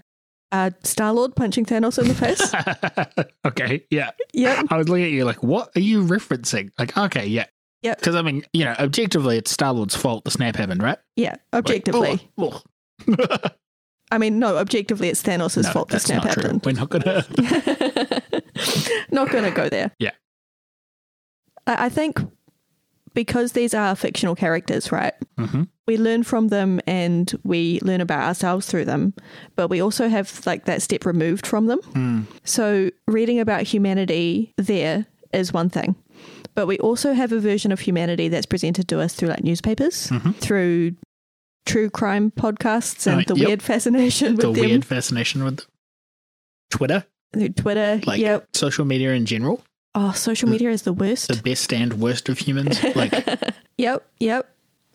Uh, 0.52 0.70
Star 0.82 1.12
Lord 1.12 1.34
punching 1.34 1.64
Thanos 1.64 1.98
in 1.98 2.08
the 2.08 2.14
face. 2.14 3.26
okay, 3.46 3.84
yeah. 3.90 4.10
Yeah. 4.32 4.62
I 4.68 4.76
was 4.76 4.88
looking 4.88 5.04
at 5.04 5.10
you 5.10 5.24
like, 5.24 5.42
what 5.42 5.70
are 5.76 5.80
you 5.80 6.02
referencing? 6.02 6.70
Like, 6.78 6.96
okay, 6.96 7.26
yeah. 7.26 7.46
Yeah. 7.82 7.94
Because 7.94 8.14
I 8.14 8.22
mean, 8.22 8.44
you 8.52 8.64
know, 8.64 8.74
objectively, 8.78 9.36
it's 9.36 9.50
Star 9.50 9.72
Lord's 9.72 9.94
fault 9.94 10.24
the 10.24 10.30
snap 10.30 10.56
happened, 10.56 10.82
right? 10.82 10.98
Yeah. 11.16 11.36
Like, 11.52 11.60
Objectively. 11.60 12.30
oh, 12.38 12.62
oh. 13.08 13.48
I 14.10 14.18
mean, 14.18 14.38
no, 14.38 14.56
objectively, 14.56 15.08
it's 15.08 15.22
Thanos' 15.22 15.62
No, 15.62 15.70
fault 15.70 15.88
the 15.88 15.98
snap 15.98 16.24
not 16.24 16.34
true. 16.34 16.42
happened. 16.42 16.62
We're 16.64 16.72
not 16.72 16.88
gonna. 16.90 17.24
Not 19.14 19.30
going 19.30 19.44
to 19.44 19.50
go 19.50 19.68
there. 19.68 19.92
Yeah. 19.98 20.10
I, 21.66 21.86
I 21.86 21.88
think 21.88 22.20
because 23.14 23.52
these 23.52 23.72
are 23.74 23.94
fictional 23.94 24.34
characters, 24.34 24.90
right? 24.92 25.14
hmm 25.38 25.62
we 25.86 25.98
learn 25.98 26.22
from 26.22 26.48
them 26.48 26.80
and 26.86 27.30
we 27.44 27.78
learn 27.82 28.00
about 28.00 28.24
ourselves 28.26 28.66
through 28.66 28.86
them, 28.86 29.12
but 29.54 29.68
we 29.68 29.82
also 29.82 30.08
have 30.08 30.40
like 30.46 30.64
that 30.64 30.80
step 30.80 31.04
removed 31.04 31.46
from 31.46 31.66
them. 31.66 31.78
Mm. 31.92 32.24
So 32.42 32.90
reading 33.06 33.38
about 33.38 33.64
humanity 33.64 34.54
there 34.56 35.04
is 35.34 35.52
one 35.52 35.68
thing. 35.68 35.94
But 36.54 36.66
we 36.68 36.78
also 36.78 37.12
have 37.12 37.32
a 37.32 37.38
version 37.38 37.70
of 37.70 37.80
humanity 37.80 38.28
that's 38.28 38.46
presented 38.46 38.88
to 38.88 39.00
us 39.00 39.12
through 39.14 39.28
like 39.28 39.44
newspapers, 39.44 40.06
Mhm. 40.08 40.34
through 40.36 40.94
true 41.66 41.90
crime 41.90 42.30
podcasts 42.30 43.06
and 43.06 43.20
Uh, 43.20 43.34
the 43.34 43.40
yep. 43.40 43.48
weird 43.48 43.62
fascination 43.62 44.36
with 44.36 44.40
the 44.46 44.52
them. 44.52 44.60
weird 44.70 44.84
fascination 44.86 45.44
with 45.44 45.66
Twitter, 46.70 47.04
Twitter. 47.56 48.00
like 48.06 48.20
yep. 48.20 48.46
social 48.54 48.84
media 48.84 49.12
in 49.12 49.26
general, 49.26 49.62
Oh, 49.96 50.10
social 50.12 50.48
media 50.48 50.70
is 50.70 50.82
the 50.82 50.92
worst. 50.92 51.28
the 51.28 51.40
best 51.42 51.72
and 51.72 51.94
worst 51.94 52.28
of 52.28 52.38
humans, 52.38 52.82
like 52.96 53.12
yep. 53.78 54.04
Yep. 54.18 54.48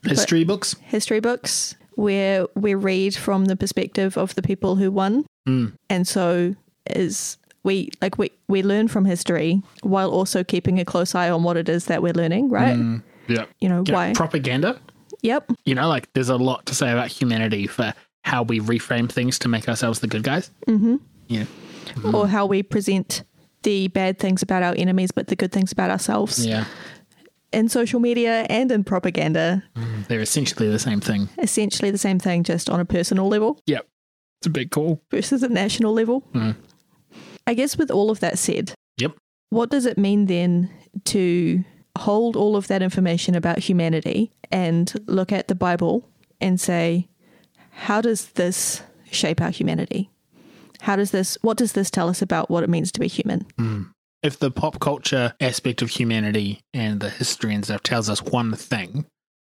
history 0.03 0.43
books. 0.43 0.75
History 0.81 1.19
books 1.21 1.75
where 1.95 2.45
we 2.55 2.73
read 2.75 3.15
from 3.15 3.45
the 3.45 3.55
perspective 3.55 4.17
of 4.17 4.33
the 4.35 4.41
people 4.41 4.75
who 4.75 4.91
won. 4.91 5.25
Mm. 5.47 5.73
And 5.89 6.07
so 6.07 6.55
is 6.89 7.37
we 7.63 7.89
like 8.01 8.17
we, 8.17 8.31
we 8.47 8.61
learn 8.63 8.87
from 8.87 9.05
history 9.05 9.61
while 9.83 10.09
also 10.11 10.43
keeping 10.43 10.79
a 10.79 10.85
close 10.85 11.13
eye 11.15 11.29
on 11.29 11.43
what 11.43 11.55
it 11.57 11.67
is 11.69 11.85
that 11.85 12.01
we're 12.01 12.13
learning, 12.13 12.49
right? 12.49 12.75
Mm, 12.75 13.01
yeah. 13.27 13.45
You 13.61 13.69
know, 13.69 13.83
You 13.85 13.91
know, 13.91 13.97
why? 13.97 14.13
propaganda. 14.13 14.79
yep. 15.21 15.49
You 15.65 15.75
know, 15.75 15.87
like 15.89 16.11
there's 16.13 16.29
a 16.29 16.37
lot 16.37 16.65
to 16.67 16.75
say 16.75 16.91
about 16.91 17.07
humanity 17.07 17.67
for 17.67 17.93
how 18.23 18.43
we 18.43 18.59
reframe 18.59 19.09
things 19.09 19.39
to 19.39 19.47
make 19.47 19.67
ourselves 19.69 19.99
the 19.99 20.07
good 20.07 20.23
guys. 20.23 20.51
hmm 20.67 20.97
Yeah. 21.27 21.45
Or 22.13 22.27
how 22.27 22.45
we 22.45 22.63
present 22.63 23.23
the 23.63 23.87
bad 23.89 24.19
things 24.19 24.41
about 24.41 24.63
our 24.63 24.73
enemies 24.77 25.11
but 25.11 25.27
the 25.27 25.35
good 25.35 25.51
things 25.51 25.71
about 25.71 25.89
ourselves 25.91 26.45
Yeah. 26.45 26.65
in 27.51 27.67
social 27.67 27.99
media 27.99 28.45
and 28.49 28.71
in 28.71 28.83
propaganda. 28.83 29.63
They're 30.07 30.21
essentially 30.21 30.69
the 30.69 30.79
same 30.79 31.01
thing. 31.01 31.27
Essentially 31.41 31.91
the 31.91 31.97
same 31.97 32.19
thing 32.19 32.43
just 32.43 32.69
on 32.69 32.79
a 32.79 32.85
personal 32.85 33.27
level. 33.27 33.59
Yep. 33.65 33.85
It's 34.39 34.47
a 34.47 34.49
big 34.49 34.71
call. 34.71 35.01
versus 35.11 35.43
a 35.43 35.49
national 35.49 35.93
level. 35.93 36.23
Mm. 36.33 36.55
I 37.47 37.53
guess 37.53 37.77
with 37.77 37.91
all 37.91 38.09
of 38.11 38.19
that 38.21 38.37
said, 38.37 38.73
Yep. 38.97 39.17
what 39.49 39.69
does 39.69 39.85
it 39.85 39.97
mean 39.97 40.27
then 40.27 40.69
to 41.05 41.63
hold 41.97 42.35
all 42.37 42.55
of 42.55 42.67
that 42.67 42.81
information 42.81 43.35
about 43.35 43.59
humanity 43.59 44.31
and 44.51 44.93
look 45.07 45.31
at 45.33 45.47
the 45.49 45.55
Bible 45.55 46.07
and 46.39 46.61
say, 46.61 47.09
how 47.71 47.99
does 47.99 48.27
this 48.33 48.81
shape 49.11 49.41
our 49.41 49.49
humanity? 49.49 50.09
How 50.81 50.95
does 50.95 51.11
this, 51.11 51.37
what 51.41 51.57
does 51.57 51.73
this 51.73 51.89
tell 51.89 52.09
us 52.09 52.21
about 52.21 52.49
what 52.49 52.63
it 52.63 52.69
means 52.69 52.91
to 52.93 52.99
be 52.99 53.07
human? 53.07 53.45
Mm. 53.57 53.91
If 54.21 54.39
the 54.39 54.51
pop 54.51 54.79
culture 54.79 55.33
aspect 55.39 55.81
of 55.81 55.89
humanity 55.89 56.61
and 56.73 56.99
the 56.99 57.09
history 57.09 57.53
and 57.53 57.63
stuff 57.63 57.83
tells 57.83 58.09
us 58.09 58.21
one 58.21 58.53
thing, 58.53 59.05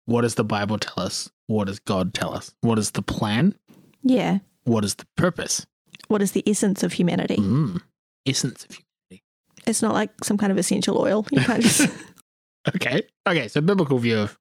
what 0.06 0.22
does 0.22 0.36
the 0.36 0.44
Bible 0.44 0.78
tell 0.78 1.04
us? 1.04 1.30
What 1.48 1.68
does 1.68 1.80
God 1.80 2.14
tell 2.14 2.34
us? 2.34 2.54
What 2.62 2.78
is 2.78 2.92
the 2.92 3.02
plan? 3.02 3.56
Yeah. 4.04 4.40
What 4.64 4.84
is 4.84 4.96
the 4.96 5.06
purpose? 5.16 5.66
What 6.08 6.22
is 6.22 6.34
the 6.34 6.44
essence 6.48 6.84
of 6.84 6.94
humanity? 6.94 7.38
Mm. 7.38 7.82
Essence 8.26 8.66
of 8.66 8.72
humanity. 8.72 9.24
It's 9.68 9.82
not 9.82 9.94
like 9.94 10.12
some 10.24 10.38
kind 10.38 10.52
of 10.52 10.58
essential 10.58 10.98
oil. 10.98 11.26
You 11.32 11.42
can't 11.42 11.64
just, 11.64 11.90
Okay. 12.76 13.04
Okay. 13.28 13.48
So, 13.48 13.62
biblical 13.62 13.98
view 13.98 14.20
of 14.20 14.38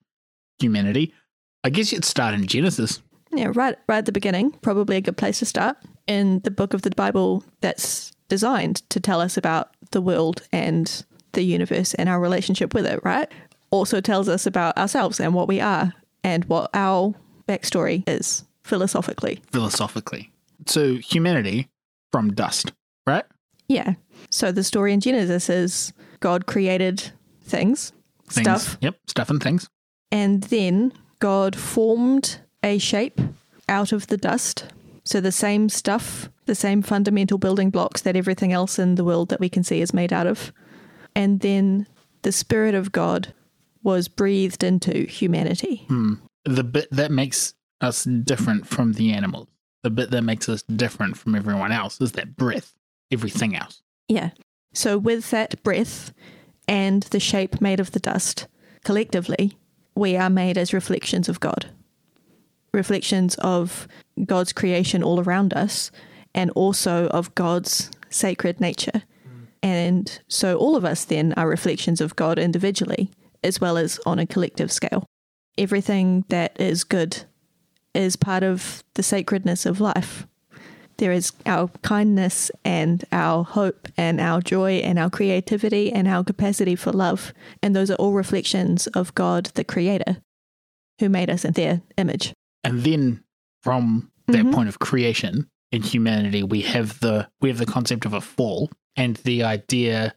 humanity. 0.58 1.14
I 1.64 1.70
guess 1.70 1.92
you'd 1.92 2.04
start 2.04 2.34
in 2.34 2.46
Genesis. 2.46 3.00
Yeah, 3.32 3.52
right, 3.54 3.76
right 3.88 3.98
at 3.98 4.06
the 4.06 4.12
beginning, 4.12 4.52
probably 4.62 4.96
a 4.96 5.00
good 5.00 5.16
place 5.16 5.40
to 5.40 5.46
start. 5.46 5.76
In 6.08 6.40
the 6.40 6.50
book 6.50 6.74
of 6.74 6.82
the 6.82 6.90
Bible 6.90 7.44
that's 7.60 8.12
designed 8.28 8.76
to 8.90 8.98
tell 8.98 9.20
us 9.20 9.36
about 9.36 9.70
the 9.92 10.00
world 10.00 10.42
and 10.52 11.04
the 11.32 11.42
universe 11.42 11.94
and 11.94 12.08
our 12.08 12.18
relationship 12.18 12.74
with 12.74 12.86
it, 12.86 12.98
right? 13.04 13.30
Also 13.70 14.00
tells 14.00 14.28
us 14.28 14.46
about 14.46 14.76
ourselves 14.76 15.20
and 15.20 15.34
what 15.34 15.46
we 15.48 15.60
are 15.60 15.92
and 16.24 16.44
what 16.46 16.70
our 16.74 17.14
backstory 17.46 18.02
is 18.08 18.44
philosophically. 18.64 19.40
philosophically. 19.52 20.32
So, 20.66 20.96
humanity 20.96 21.68
from 22.10 22.32
dust, 22.32 22.72
right? 23.06 23.24
Yeah. 23.68 23.94
So 24.30 24.50
the 24.50 24.64
story 24.64 24.92
in 24.94 25.00
Genesis 25.00 25.48
is 25.50 25.92
God 26.20 26.46
created 26.46 27.12
things, 27.42 27.92
Things. 28.28 28.44
stuff, 28.46 28.78
Yep. 28.80 28.96
Stuff 29.06 29.30
and 29.30 29.42
things. 29.42 29.68
and 30.10 30.42
then 30.44 30.92
God 31.18 31.54
formed 31.54 32.40
a 32.62 32.78
shape 32.78 33.20
out 33.68 33.92
of 33.92 34.06
the 34.06 34.16
dust. 34.16 34.64
So 35.08 35.22
the 35.22 35.32
same 35.32 35.70
stuff, 35.70 36.28
the 36.44 36.54
same 36.54 36.82
fundamental 36.82 37.38
building 37.38 37.70
blocks 37.70 38.02
that 38.02 38.14
everything 38.14 38.52
else 38.52 38.78
in 38.78 38.96
the 38.96 39.04
world 39.04 39.30
that 39.30 39.40
we 39.40 39.48
can 39.48 39.64
see 39.64 39.80
is 39.80 39.94
made 39.94 40.12
out 40.12 40.26
of. 40.26 40.52
And 41.16 41.40
then 41.40 41.86
the 42.20 42.30
Spirit 42.30 42.74
of 42.74 42.92
God 42.92 43.32
was 43.82 44.06
breathed 44.06 44.62
into 44.62 45.06
humanity. 45.06 45.86
Hmm. 45.88 46.16
The 46.44 46.62
bit 46.62 46.88
that 46.90 47.10
makes 47.10 47.54
us 47.80 48.04
different 48.04 48.66
from 48.66 48.92
the 48.92 49.14
animals, 49.14 49.48
the 49.82 49.88
bit 49.88 50.10
that 50.10 50.24
makes 50.24 50.46
us 50.46 50.62
different 50.64 51.16
from 51.16 51.34
everyone 51.34 51.72
else 51.72 51.98
is 52.02 52.12
that 52.12 52.36
breath. 52.36 52.74
Everything 53.10 53.56
else. 53.56 53.80
Yeah. 54.08 54.32
So 54.74 54.98
with 54.98 55.30
that 55.30 55.62
breath 55.62 56.12
and 56.68 57.04
the 57.04 57.18
shape 57.18 57.62
made 57.62 57.80
of 57.80 57.92
the 57.92 58.00
dust, 58.00 58.46
collectively, 58.84 59.56
we 59.94 60.18
are 60.18 60.28
made 60.28 60.58
as 60.58 60.74
reflections 60.74 61.30
of 61.30 61.40
God. 61.40 61.70
Reflections 62.72 63.34
of 63.36 63.88
God's 64.24 64.52
creation 64.52 65.02
all 65.02 65.20
around 65.20 65.54
us 65.54 65.90
and 66.34 66.50
also 66.52 67.08
of 67.08 67.34
God's 67.34 67.90
sacred 68.10 68.60
nature. 68.60 69.02
And 69.62 70.20
so 70.28 70.56
all 70.56 70.76
of 70.76 70.84
us 70.84 71.04
then 71.04 71.32
are 71.34 71.48
reflections 71.48 72.00
of 72.00 72.16
God 72.16 72.38
individually 72.38 73.10
as 73.42 73.60
well 73.60 73.76
as 73.76 73.98
on 74.06 74.18
a 74.18 74.26
collective 74.26 74.70
scale. 74.70 75.04
Everything 75.56 76.24
that 76.28 76.58
is 76.60 76.84
good 76.84 77.24
is 77.94 78.16
part 78.16 78.42
of 78.42 78.84
the 78.94 79.02
sacredness 79.02 79.66
of 79.66 79.80
life. 79.80 80.26
There 80.98 81.12
is 81.12 81.32
our 81.46 81.68
kindness 81.82 82.50
and 82.64 83.04
our 83.12 83.44
hope 83.44 83.88
and 83.96 84.20
our 84.20 84.40
joy 84.40 84.78
and 84.78 84.98
our 84.98 85.10
creativity 85.10 85.92
and 85.92 86.08
our 86.08 86.24
capacity 86.24 86.74
for 86.74 86.92
love. 86.92 87.32
And 87.62 87.74
those 87.74 87.90
are 87.90 87.94
all 87.94 88.12
reflections 88.12 88.88
of 88.88 89.14
God, 89.14 89.46
the 89.54 89.64
Creator, 89.64 90.18
who 90.98 91.08
made 91.08 91.30
us 91.30 91.44
in 91.44 91.52
their 91.52 91.82
image. 91.96 92.34
And 92.64 92.82
then 92.84 93.22
from 93.62 94.10
that 94.26 94.44
Mhm. 94.46 94.52
point 94.52 94.68
of 94.68 94.78
creation 94.78 95.48
in 95.72 95.82
humanity, 95.82 96.42
we 96.42 96.62
have 96.62 97.00
the 97.00 97.28
we 97.40 97.48
have 97.48 97.58
the 97.58 97.66
concept 97.66 98.04
of 98.04 98.12
a 98.12 98.20
fall 98.20 98.70
and 98.96 99.16
the 99.24 99.42
idea 99.42 100.14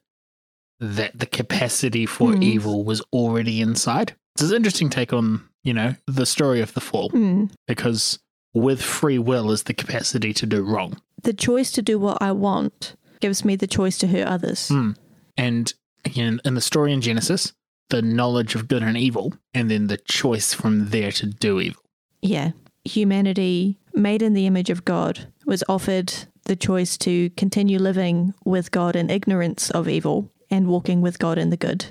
that 0.80 1.18
the 1.20 1.26
capacity 1.26 2.06
for 2.06 2.34
Hmm. 2.34 2.42
evil 2.44 2.84
was 2.84 3.02
already 3.14 3.62
inside. 3.62 4.16
It's 4.36 4.42
an 4.50 4.56
interesting 4.56 4.90
take 4.90 5.14
on, 5.14 5.44
you 5.64 5.74
know, 5.74 5.96
the 6.08 6.26
story 6.26 6.62
of 6.62 6.74
the 6.74 6.82
fall. 6.82 7.10
Mm. 7.12 7.52
because 7.68 8.20
with 8.54 8.82
free 8.82 9.18
will 9.20 9.52
is 9.52 9.64
the 9.64 9.74
capacity 9.74 10.34
to 10.34 10.46
do 10.46 10.62
wrong. 10.64 11.00
The 11.24 11.34
choice 11.34 11.72
to 11.72 11.82
do 11.82 11.98
what 12.00 12.22
I 12.22 12.32
want 12.34 12.96
gives 13.22 13.46
me 13.46 13.56
the 13.56 13.68
choice 13.68 13.98
to 14.00 14.08
hurt 14.08 14.28
others. 14.28 14.68
Mm. 14.70 14.96
And 15.38 15.74
again, 16.04 16.42
in 16.44 16.56
the 16.56 16.62
story 16.62 16.92
in 16.92 17.00
Genesis, 17.02 17.54
the 17.90 18.02
knowledge 18.02 18.56
of 18.56 18.68
good 18.68 18.84
and 18.84 18.98
evil, 18.98 19.34
and 19.54 19.70
then 19.72 19.88
the 19.88 19.98
choice 19.98 20.54
from 20.54 20.90
there 20.90 21.12
to 21.14 21.28
do 21.28 21.60
evil. 21.62 21.81
Yeah. 22.22 22.52
Humanity, 22.86 23.78
made 23.94 24.22
in 24.22 24.34
the 24.34 24.46
image 24.48 24.70
of 24.70 24.86
God, 24.86 25.28
was 25.46 25.64
offered 25.70 26.14
the 26.46 26.56
choice 26.56 26.98
to 27.00 27.30
continue 27.32 27.78
living 27.80 28.34
with 28.46 28.72
God 28.72 28.96
in 28.96 29.10
ignorance 29.10 29.70
of 29.72 29.88
evil 29.88 30.32
and 30.50 30.68
walking 30.68 31.02
with 31.02 31.20
God 31.20 31.38
in 31.38 31.50
the 31.52 31.58
good, 31.58 31.86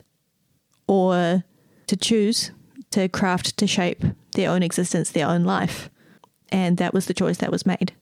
or 0.87 1.45
to 1.87 1.97
choose 1.97 2.51
to 2.91 3.09
craft, 3.09 3.57
to 3.59 3.67
shape 3.67 4.03
their 4.35 4.51
own 4.51 4.63
existence, 4.63 5.11
their 5.11 5.29
own 5.29 5.45
life. 5.45 5.89
And 6.51 6.77
that 6.79 6.93
was 6.93 7.07
the 7.07 7.15
choice 7.15 7.39
that 7.39 7.53
was 7.53 7.65
made. 7.67 7.93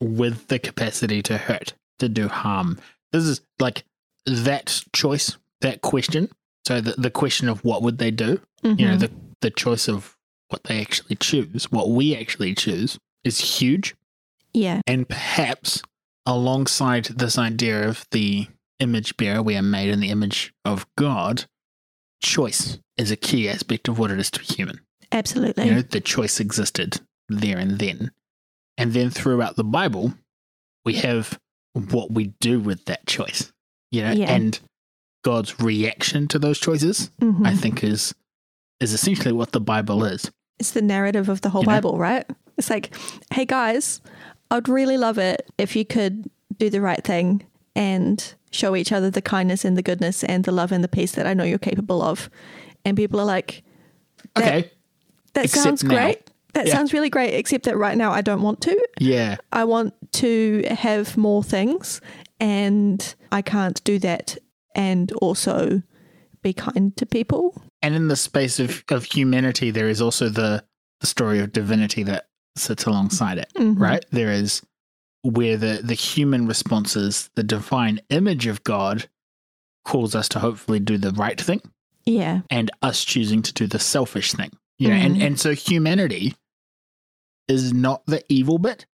with 0.00 0.46
the 0.46 0.58
capacity 0.60 1.22
to 1.22 1.36
hurt, 1.38 1.72
to 1.98 2.08
do 2.08 2.28
harm. 2.28 2.78
This 3.10 3.24
is 3.24 3.40
like 3.58 3.82
that 4.26 4.84
choice, 4.94 5.36
that 5.60 5.80
question. 5.82 6.28
So 6.68 6.80
the, 6.80 6.92
the 6.96 7.10
question 7.10 7.48
of 7.48 7.64
what 7.64 7.82
would 7.82 7.98
they 7.98 8.12
do, 8.12 8.40
you 8.62 8.86
know, 8.86 8.94
Mhm. 8.96 9.00
the, 9.00 9.10
the 9.40 9.50
choice 9.50 9.88
of 9.88 10.16
what 10.48 10.64
they 10.64 10.80
actually 10.80 11.16
choose, 11.16 11.70
what 11.70 11.90
we 11.90 12.16
actually 12.16 12.54
choose 12.54 12.98
is 13.24 13.38
huge. 13.58 13.94
yeah. 14.54 14.80
And 14.86 15.08
perhaps 15.08 15.82
alongside 16.26 17.04
this 17.06 17.38
idea 17.38 17.88
of 17.88 18.06
the 18.10 18.46
image 18.80 19.16
bearer, 19.16 19.42
we 19.42 19.56
are 19.56 19.62
made 19.62 19.88
in 19.90 20.00
the 20.00 20.10
image 20.10 20.52
of 20.64 20.86
God, 20.96 21.44
choice 22.22 22.78
is 22.96 23.10
a 23.10 23.16
key 23.16 23.48
aspect 23.48 23.88
of 23.88 23.98
what 23.98 24.10
it 24.10 24.18
is 24.18 24.30
to 24.32 24.40
be 24.40 24.46
human. 24.46 24.80
Absolutely. 25.12 25.66
You 25.66 25.74
know, 25.76 25.82
the 25.82 26.00
choice 26.00 26.40
existed 26.40 27.00
there 27.28 27.58
and 27.58 27.78
then. 27.78 28.10
And 28.76 28.92
then 28.92 29.10
throughout 29.10 29.56
the 29.56 29.64
Bible, 29.64 30.14
we 30.84 30.94
have 30.94 31.38
what 31.72 32.10
we 32.10 32.34
do 32.40 32.60
with 32.60 32.84
that 32.86 33.06
choice. 33.06 33.52
You 33.90 34.02
know, 34.02 34.12
Yeah. 34.12 34.32
and 34.32 34.58
God's 35.24 35.60
reaction 35.60 36.28
to 36.28 36.38
those 36.38 36.58
choices, 36.58 37.10
Mhm. 37.20 37.46
I 37.46 37.54
think 37.56 37.82
is 37.84 38.14
is 38.80 38.92
essentially 38.92 39.32
what 39.32 39.50
the 39.50 39.60
Bible 39.60 40.04
is. 40.04 40.30
It's 40.58 40.72
the 40.72 40.82
narrative 40.82 41.28
of 41.28 41.40
the 41.42 41.50
whole 41.50 41.62
You 41.62 41.68
know? 41.68 41.74
Bible, 41.74 41.98
right? 41.98 42.24
It's 42.56 42.70
like, 42.70 42.94
hey 43.32 43.44
guys, 43.44 44.00
I'd 44.50 44.68
really 44.68 44.96
love 44.96 45.18
it 45.18 45.48
if 45.58 45.76
you 45.76 45.84
could 45.84 46.28
do 46.58 46.68
the 46.70 46.80
right 46.80 47.02
thing 47.02 47.44
and 47.76 48.34
show 48.50 48.74
each 48.74 48.90
other 48.92 49.10
the 49.10 49.22
kindness 49.22 49.64
and 49.64 49.76
the 49.76 49.82
goodness 49.82 50.24
and 50.24 50.44
the 50.44 50.50
love 50.52 50.72
and 50.72 50.82
the 50.82 50.88
peace 50.88 51.12
that 51.12 51.26
I 51.26 51.34
know 51.34 51.44
you're 51.44 51.58
capable 51.58 52.02
of. 52.02 52.28
And 52.84 52.96
people 52.96 53.20
are 53.20 53.24
like, 53.26 53.62
That- 54.34 54.44
Okay. 54.44 54.70
that 55.34 55.44
Except 55.44 55.62
sounds 55.64 55.84
now. 55.84 55.94
great. 55.94 56.30
That 56.54 56.66
Yeah. 56.66 56.72
sounds 56.72 56.92
really 56.92 57.10
great, 57.10 57.34
except 57.34 57.64
that 57.66 57.76
right 57.76 57.96
now 57.96 58.10
I 58.10 58.20
don't 58.22 58.42
want 58.42 58.60
to. 58.62 58.76
Yeah. 58.98 59.36
I 59.52 59.64
want 59.64 59.94
to 60.14 60.64
have 60.70 61.16
more 61.16 61.44
things 61.44 62.00
and 62.40 63.14
I 63.30 63.42
can't 63.42 63.82
do 63.84 63.98
that 64.00 64.36
and 64.74 65.12
also 65.12 65.82
be 66.42 66.52
kind 66.52 66.96
to 66.96 67.06
people. 67.06 67.62
And 67.82 67.94
in 67.94 68.08
the 68.08 68.16
space 68.16 68.58
of, 68.58 68.82
of 68.90 69.04
humanity, 69.04 69.70
there 69.70 69.88
is 69.88 70.00
also 70.02 70.28
the 70.28 70.64
the 71.00 71.06
story 71.06 71.38
of 71.38 71.52
divinity 71.52 72.02
that 72.02 72.26
sits 72.56 72.84
alongside 72.84 73.38
it, 73.38 73.52
Mhm. 73.56 73.78
right? 73.78 74.04
There 74.10 74.32
is 74.32 74.62
where 75.22 75.56
the, 75.56 75.80
the 75.84 75.94
human 75.94 76.48
responses, 76.48 77.30
the 77.36 77.44
divine 77.44 78.00
image 78.10 78.46
of 78.48 78.64
God 78.64 79.08
calls 79.84 80.16
us 80.16 80.28
to 80.30 80.40
hopefully 80.40 80.80
do 80.80 80.98
the 80.98 81.12
right 81.12 81.40
thing 81.40 81.60
Yeah. 82.04 82.40
and 82.50 82.68
us 82.82 83.04
choosing 83.04 83.42
to 83.42 83.52
do 83.52 83.68
the 83.68 83.78
selfish 83.78 84.32
thing. 84.32 84.50
You 84.78 84.88
know, 84.88 84.94
and, 84.96 85.16
Mhm. 85.16 85.22
and 85.26 85.40
so 85.40 85.54
humanity 85.54 86.34
is 87.46 87.72
not 87.72 88.04
the 88.06 88.22
evil 88.28 88.58
bit. 88.58 88.86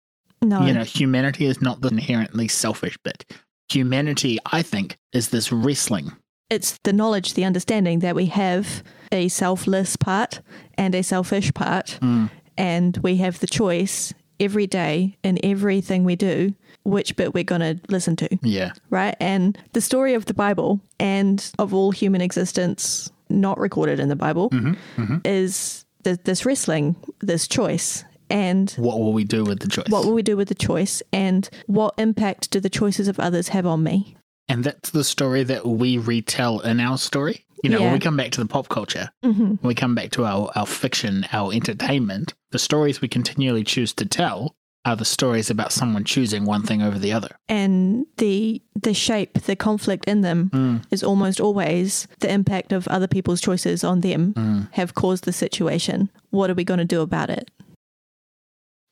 No. 0.42 0.66
You 0.66 0.74
know, 0.74 0.84
humanity 0.84 1.46
is 1.46 1.62
not 1.62 1.80
the 1.82 1.88
inherently 1.88 2.50
selfish 2.50 2.98
bit. 3.04 3.26
Humanity, 3.70 4.40
I 4.52 4.62
think, 4.62 4.98
is 5.14 5.30
this 5.30 5.52
wrestling. 5.54 6.12
It's 6.54 6.78
the 6.84 6.94
knowledge, 6.94 7.34
the 7.34 7.44
understanding 7.46 8.00
that 8.00 8.16
we 8.16 8.28
have 8.28 8.84
a 9.12 9.28
selfless 9.28 9.96
part 9.96 10.42
and 10.78 10.96
a 10.96 11.04
selfish 11.04 11.54
part, 11.54 11.98
Mm. 12.02 12.30
and 12.58 12.98
we 13.04 13.18
have 13.18 13.40
the 13.40 13.48
choice 13.48 14.14
every 14.40 14.68
day 14.68 15.18
in 15.24 15.38
everything 15.44 16.04
we 16.04 16.16
do 16.16 16.54
which 16.84 17.16
bit 17.16 17.34
we're 17.34 17.44
going 17.46 17.62
to 17.62 17.80
listen 17.88 18.16
to, 18.18 18.28
Yeah. 18.44 18.72
right? 18.90 19.16
And 19.22 19.58
the 19.72 19.80
story 19.80 20.14
of 20.16 20.26
the 20.26 20.34
Bible 20.34 20.82
and 21.00 21.38
of 21.58 21.74
all 21.74 21.92
human 21.92 22.20
existence 22.22 23.10
not 23.30 23.58
recorded 23.58 24.00
in 24.02 24.10
the 24.10 24.16
Bible 24.18 24.50
hmm 24.50 24.74
hmm 24.98 25.18
is 25.24 25.86
th- 26.04 26.20
this 26.26 26.46
wrestling, 26.46 26.96
this 27.22 27.48
choice. 27.48 28.04
And 28.30 28.72
What 28.78 29.00
will 29.00 29.14
we 29.14 29.24
do 29.24 29.44
with 29.46 29.60
the 29.60 29.68
choice? 29.70 29.88
what 29.90 30.04
will 30.06 30.14
we 30.14 30.24
do 30.24 30.36
with 30.36 30.50
the 30.50 30.56
choice? 30.56 31.02
And 31.14 31.50
what 31.68 31.94
impact 31.98 32.52
do 32.52 32.60
the 32.60 32.70
choices 32.70 33.08
of 33.08 33.18
others 33.20 33.48
have 33.50 33.66
on 33.66 33.82
me? 33.84 34.16
And 34.54 34.64
that's 34.64 34.92
the 34.92 35.04
story 35.04 35.44
that 35.44 35.66
we 35.66 35.98
retell 35.98 36.60
in 36.60 36.80
our 36.80 36.98
story. 37.00 37.44
You 37.64 37.70
know, 37.72 37.82
when 37.82 37.94
we 37.94 38.00
come 38.00 38.18
back 38.18 38.32
to 38.32 38.42
the 38.42 38.48
pop 38.48 38.68
culture, 38.70 39.10
hmm 39.24 39.56
when 39.62 39.68
we 39.74 39.74
come 39.74 39.96
back 39.96 40.12
to 40.12 40.26
our, 40.26 40.52
our 40.56 40.66
fiction, 40.68 41.26
our 41.32 41.52
entertainment, 41.54 42.34
the 42.52 42.60
stories 42.60 43.02
we 43.02 43.08
continually 43.08 43.64
choose 43.64 43.94
to 43.94 44.06
tell 44.06 44.56
are 44.86 44.98
the 44.98 45.06
stories 45.06 45.50
about 45.50 45.72
someone 45.72 46.04
choosing 46.04 46.44
one 46.46 46.62
thing 46.62 46.82
over 46.82 47.00
the 47.00 47.14
other. 47.14 47.30
And 47.50 48.06
the 48.18 48.62
the 48.82 48.94
shape, 48.94 49.34
the 49.44 49.56
conflict 49.56 50.06
in 50.08 50.22
them 50.22 50.50
Mm. 50.50 50.84
is 50.92 51.04
almost 51.04 51.40
always 51.40 52.08
the 52.20 52.32
impact 52.32 52.74
of 52.74 52.88
other 52.90 53.08
people's 53.08 53.42
choices 53.42 53.84
on 53.84 54.02
them 54.02 54.34
Mm. 54.34 54.68
have 54.74 54.94
caused 54.94 55.24
the 55.24 55.34
situation. 55.34 56.10
What 56.32 56.50
are 56.52 56.56
we 56.56 56.66
going 56.66 56.80
to 56.88 56.96
do 56.96 57.02
about 57.02 57.30
it? 57.30 57.50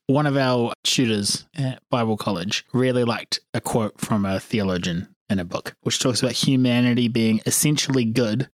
One 0.07 0.25
of 0.25 0.35
our 0.37 0.73
tutors 0.83 1.45
at 1.55 1.81
Bible 1.89 2.17
college 2.17 2.65
really 2.73 3.03
liked 3.03 3.39
a 3.53 3.61
quote 3.61 3.99
from 3.99 4.25
a 4.25 4.39
theologian 4.39 5.07
in 5.31 5.39
a 5.39 5.45
book, 5.45 5.75
which 5.81 5.99
talks 5.99 6.21
about 6.21 6.33
humanity 6.33 7.07
being 7.07 7.39
essentially 7.45 8.05
good, 8.05 8.49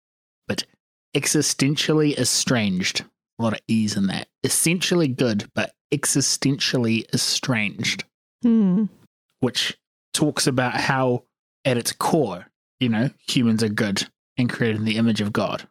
but 0.49 0.65
existentially 1.17 2.17
estranged. 2.19 3.05
A 3.39 3.43
lot 3.43 3.53
of 3.55 3.61
ease 3.67 3.97
in 3.97 4.07
that. 4.09 4.29
Essentially 4.43 5.09
good, 5.09 5.51
but 5.55 5.75
existentially 5.93 7.05
estranged, 7.15 8.05
Hmm. 8.43 8.85
which 9.41 9.77
talks 10.13 10.47
about 10.47 10.75
how, 10.75 11.25
at 11.65 11.77
its 11.77 11.93
core, 11.93 12.47
you 12.81 12.89
know, 12.89 13.11
humans 13.27 13.63
are 13.63 13.69
good 13.69 14.09
and 14.37 14.51
created 14.51 14.77
in 14.79 14.85
the 14.85 14.97
image 14.97 15.21
of 15.21 15.33
God, 15.33 15.67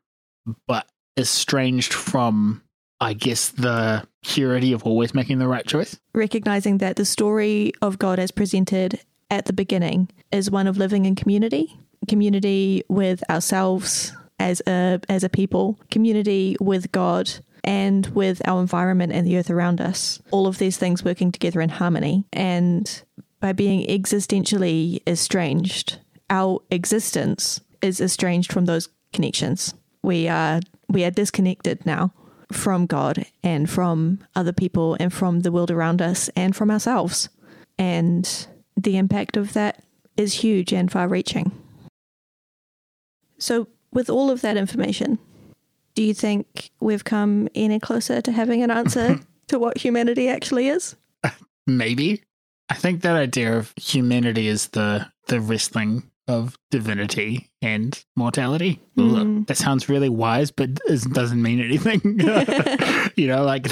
but 0.68 0.88
estranged 1.18 1.94
from, 1.94 2.64
I 3.00 3.14
guess, 3.14 3.50
the 3.50 4.08
purity 4.24 4.74
of 4.74 4.84
always 4.84 5.14
making 5.14 5.40
the 5.40 5.48
right 5.48 5.66
choice. 5.66 6.00
Recognizing 6.14 6.80
that 6.80 6.96
the 6.96 7.06
story 7.06 7.74
of 7.82 8.00
God 8.00 8.20
as 8.20 8.32
presented 8.32 9.00
at 9.34 9.46
the 9.46 9.54
beginning 9.54 10.10
is 10.32 10.52
one 10.52 10.68
of 10.68 10.78
living 10.78 11.06
in 11.06 11.16
community, 11.16 11.78
community 12.08 12.84
with 12.88 13.24
ourselves 13.30 14.14
as 14.40 14.62
a 14.68 15.00
as 15.10 15.24
a 15.24 15.30
people, 15.30 15.80
community 15.90 16.56
with 16.60 16.92
God 16.92 17.32
and 17.64 18.06
with 18.08 18.42
our 18.48 18.60
environment 18.62 19.14
and 19.14 19.26
the 19.26 19.38
earth 19.38 19.50
around 19.50 19.82
us. 19.82 20.22
All 20.32 20.48
of 20.48 20.58
these 20.58 20.78
things 20.78 21.04
working 21.04 21.32
together 21.32 21.62
in 21.62 21.70
harmony 21.70 22.26
and 22.32 23.04
by 23.40 23.54
being 23.54 23.88
existentially 23.88 25.02
estranged, 25.08 26.00
our 26.30 26.60
existence 26.70 27.60
is 27.82 28.00
estranged 28.00 28.52
from 28.52 28.66
those 28.66 28.90
connections. 29.14 29.74
We 30.04 30.28
are 30.28 30.62
we 30.90 31.04
are 31.06 31.12
disconnected 31.12 31.86
now 31.86 32.14
from 32.52 32.86
God 32.86 33.26
and 33.44 33.68
from 33.70 34.20
other 34.36 34.54
people 34.54 34.96
and 35.00 35.12
from 35.12 35.40
the 35.40 35.52
world 35.52 35.72
around 35.72 36.02
us 36.02 36.30
and 36.36 36.56
from 36.56 36.70
ourselves. 36.70 37.30
And 37.80 38.48
the 38.78 38.98
impact 38.98 39.38
of 39.38 39.54
that 39.54 39.84
is 40.18 40.34
huge 40.36 40.72
and 40.74 40.92
far 40.92 41.08
reaching. 41.08 41.52
So, 43.38 43.68
with 43.92 44.10
all 44.10 44.30
of 44.32 44.42
that 44.42 44.58
information, 44.58 45.20
do 45.96 46.04
you 46.04 46.14
think 46.14 46.72
we've 46.80 47.04
come 47.04 47.48
any 47.56 47.80
closer 47.80 48.22
to 48.22 48.32
having 48.32 48.64
an 48.64 48.72
answer 48.72 49.20
to 49.48 49.60
what 49.60 49.78
humanity 49.78 50.30
actually 50.30 50.68
is? 50.70 50.96
Maybe. 51.68 52.24
I 52.70 52.76
think 52.76 53.02
that 53.02 53.16
idea 53.16 53.58
of 53.58 53.74
humanity 53.76 54.48
is 54.48 54.70
the 54.70 55.08
the 55.28 55.40
wrestling 55.40 56.10
of 56.28 56.58
divinity 56.72 57.50
and 57.62 58.02
mortality. 58.16 58.80
Hmm. 58.96 59.44
That 59.44 59.58
sounds 59.58 59.90
really 59.90 60.08
wise, 60.10 60.52
but 60.52 60.70
is, 60.88 61.04
doesn't 61.04 61.42
mean 61.42 61.60
anything. 61.60 62.00
you 63.18 63.28
know, 63.28 63.44
like 63.44 63.68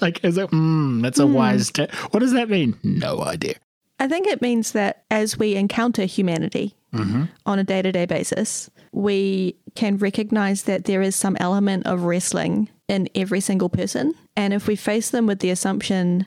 like 0.00 0.24
is 0.24 0.38
it? 0.38 0.50
Mm, 0.50 1.02
that's 1.02 1.18
a 1.18 1.26
Hmm. 1.26 1.34
wise. 1.34 1.70
Te- 1.70 1.88
what 2.10 2.20
does 2.20 2.32
that 2.32 2.48
mean? 2.48 2.78
No 2.82 3.20
idea. 3.22 3.54
I 4.02 4.08
think 4.08 4.26
it 4.26 4.42
means 4.42 4.72
that 4.72 5.04
as 5.10 5.38
we 5.38 5.54
encounter 5.54 6.04
humanity 6.04 6.74
hmm 6.92 7.24
on 7.46 7.58
a 7.58 7.64
day 7.64 7.80
to 7.82 7.90
day 7.92 8.04
basis, 8.06 8.68
we 8.92 9.56
can 9.74 9.96
recognize 9.96 10.64
that 10.64 10.84
there 10.84 11.02
is 11.02 11.14
some 11.16 11.36
element 11.40 11.86
of 11.86 12.02
wrestling 12.02 12.68
in 12.88 13.08
every 13.14 13.40
single 13.40 13.68
person. 13.68 14.12
And 14.36 14.52
if 14.52 14.66
we 14.66 14.76
face 14.76 15.08
them 15.10 15.26
with 15.26 15.38
the 15.38 15.50
assumption 15.50 16.26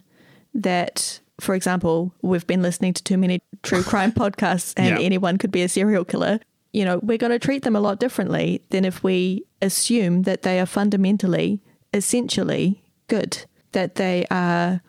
that, 0.53 1.19
for 1.39 1.53
example, 1.53 2.13
we've 2.21 2.47
been 2.47 2.61
listening 2.61 2.93
to 2.93 3.03
too 3.03 3.17
many 3.17 3.39
true 3.61 3.83
crime 3.91 4.11
podcasts 4.11 4.73
and 4.77 4.87
Yeah. 4.99 5.05
anyone 5.05 5.37
could 5.37 5.51
be 5.51 5.61
a 5.63 5.69
serial 5.69 6.05
killer, 6.05 6.39
you 6.73 6.83
know, 6.85 6.99
we're 7.03 7.17
going 7.19 7.31
to 7.39 7.39
treat 7.47 7.63
them 7.63 7.75
a 7.75 7.79
lot 7.87 7.99
differently 7.99 8.61
than 8.71 8.85
if 8.85 9.03
we 9.03 9.43
assume 9.61 10.23
that 10.23 10.41
they 10.41 10.59
are 10.59 10.65
fundamentally, 10.65 11.61
essentially 11.93 12.81
good, 13.07 13.45
that 13.73 13.95
they 13.95 14.25
are 14.31 14.81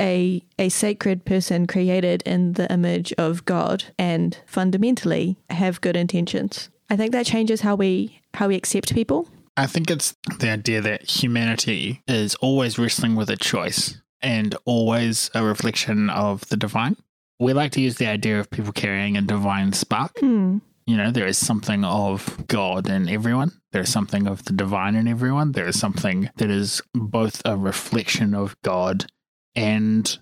a 0.00 0.42
a 0.58 0.68
sacred 0.68 1.24
person 1.24 1.66
created 1.66 2.22
in 2.24 2.54
the 2.54 2.72
image 2.72 3.12
of 3.18 3.44
God 3.44 3.84
and 3.98 4.38
fundamentally 4.46 5.36
have 5.50 5.80
good 5.80 5.96
intentions. 5.96 6.70
I 6.88 6.96
think 6.96 7.12
that 7.12 7.26
changes 7.26 7.60
how 7.60 7.76
we 7.76 8.20
how 8.34 8.48
we 8.48 8.56
accept 8.56 8.94
people. 8.94 9.28
I 9.56 9.66
think 9.66 9.90
it's 9.90 10.16
the 10.38 10.50
idea 10.50 10.80
that 10.80 11.02
humanity 11.02 12.02
is 12.08 12.34
always 12.36 12.78
wrestling 12.78 13.14
with 13.14 13.28
a 13.28 13.36
choice 13.36 14.00
and 14.22 14.54
always 14.64 15.30
a 15.34 15.44
reflection 15.44 16.08
of 16.10 16.48
the 16.48 16.56
divine. 16.56 16.96
We 17.38 17.52
like 17.52 17.72
to 17.72 17.80
use 17.80 17.96
the 17.96 18.06
idea 18.06 18.38
of 18.40 18.50
people 18.50 18.72
carrying 18.72 19.16
a 19.16 19.22
divine 19.22 19.72
spark. 19.72 20.18
Hmm. 20.18 20.58
You 20.86 20.96
know, 20.96 21.10
there 21.10 21.26
is 21.26 21.38
something 21.38 21.84
of 21.84 22.46
God 22.48 22.88
in 22.88 23.08
everyone. 23.08 23.52
There 23.72 23.82
is 23.82 23.92
something 23.92 24.26
of 24.26 24.44
the 24.44 24.52
divine 24.52 24.96
in 24.96 25.06
everyone. 25.06 25.52
There 25.52 25.68
is 25.68 25.78
something 25.78 26.30
that 26.36 26.50
is 26.50 26.82
both 26.94 27.42
a 27.44 27.56
reflection 27.56 28.34
of 28.34 28.56
God 28.62 29.06
and 29.54 30.18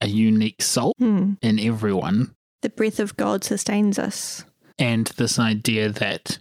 a 0.00 0.06
unique 0.08 0.62
soul 0.62 0.92
Hmm. 0.98 1.34
in 1.42 1.58
everyone. 1.60 2.34
The 2.62 2.70
breath 2.70 2.98
of 3.00 3.16
God 3.16 3.44
sustains 3.44 3.98
us. 3.98 4.44
And 4.78 5.06
this 5.16 5.38
idea 5.38 5.90
that 5.90 6.38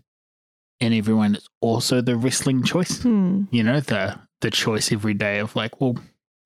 in 0.79 0.93
everyone 0.93 1.35
is 1.35 1.47
also 1.61 2.01
the 2.01 2.15
wrestling 2.15 2.63
choice. 2.63 3.01
Hmm. 3.03 3.43
You 3.51 3.63
know, 3.63 3.79
the 3.79 4.19
the 4.41 4.49
choice 4.49 4.91
every 4.91 5.13
day 5.13 5.37
of 5.37 5.55
like, 5.55 5.79
well, 5.79 5.95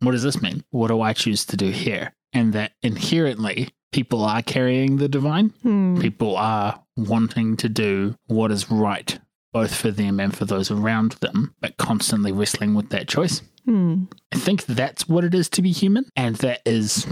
what 0.02 0.12
does 0.12 0.24
this 0.24 0.42
mean? 0.42 0.64
What 0.72 0.90
do 0.90 1.00
I 1.02 1.14
choose 1.14 1.46
to 1.46 1.56
do 1.58 1.70
here? 1.72 2.14
And 2.34 2.52
that 2.52 2.74
inherently 2.82 3.70
people 3.94 4.22
are 4.26 4.42
carrying 4.42 4.98
the 4.98 5.08
divine. 5.08 5.54
Hmm. 5.62 6.02
People 6.02 6.36
are 6.36 6.82
wanting 6.98 7.56
to 7.58 7.70
do 7.70 8.16
what 8.28 8.52
is 8.52 8.70
right, 8.70 9.18
both 9.54 9.74
for 9.74 9.92
them 9.92 10.20
and 10.20 10.36
for 10.36 10.44
those 10.44 10.70
around 10.70 11.14
them, 11.22 11.56
but 11.62 11.78
constantly 11.78 12.34
wrestling 12.34 12.74
with 12.74 12.90
that 12.90 13.08
choice. 13.08 13.42
Hmm. 13.66 14.04
I 14.36 14.38
think 14.38 14.66
that's 14.66 15.08
what 15.08 15.24
it 15.24 15.34
is 15.34 15.48
to 15.52 15.62
be 15.62 15.72
human. 15.72 16.10
And 16.18 16.36
that 16.38 16.62
is 16.66 17.08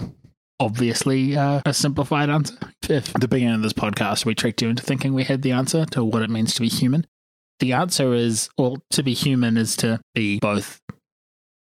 obviously 0.59 1.37
uh, 1.37 1.61
a 1.65 1.73
simplified 1.73 2.29
answer. 2.29 2.57
If 2.89 3.15
at 3.15 3.21
the 3.21 3.29
beginning 3.29 3.55
of 3.55 3.61
this 3.61 3.71
podcast 3.71 4.25
we 4.25 4.35
tricked 4.35 4.61
you 4.61 4.67
into 4.67 4.83
thinking 4.83 5.13
we 5.13 5.23
had 5.23 5.41
the 5.41 5.53
answer 5.53 5.85
to 5.85 6.03
what 6.03 6.21
it 6.21 6.29
means 6.29 6.53
to 6.55 6.61
be 6.61 6.67
human, 6.67 7.07
the 7.61 7.71
answer 7.71 8.13
is, 8.13 8.49
well, 8.57 8.77
to 8.91 9.03
be 9.03 9.13
human 9.13 9.55
is 9.55 9.77
to 9.77 10.01
be 10.13 10.37
both 10.39 10.81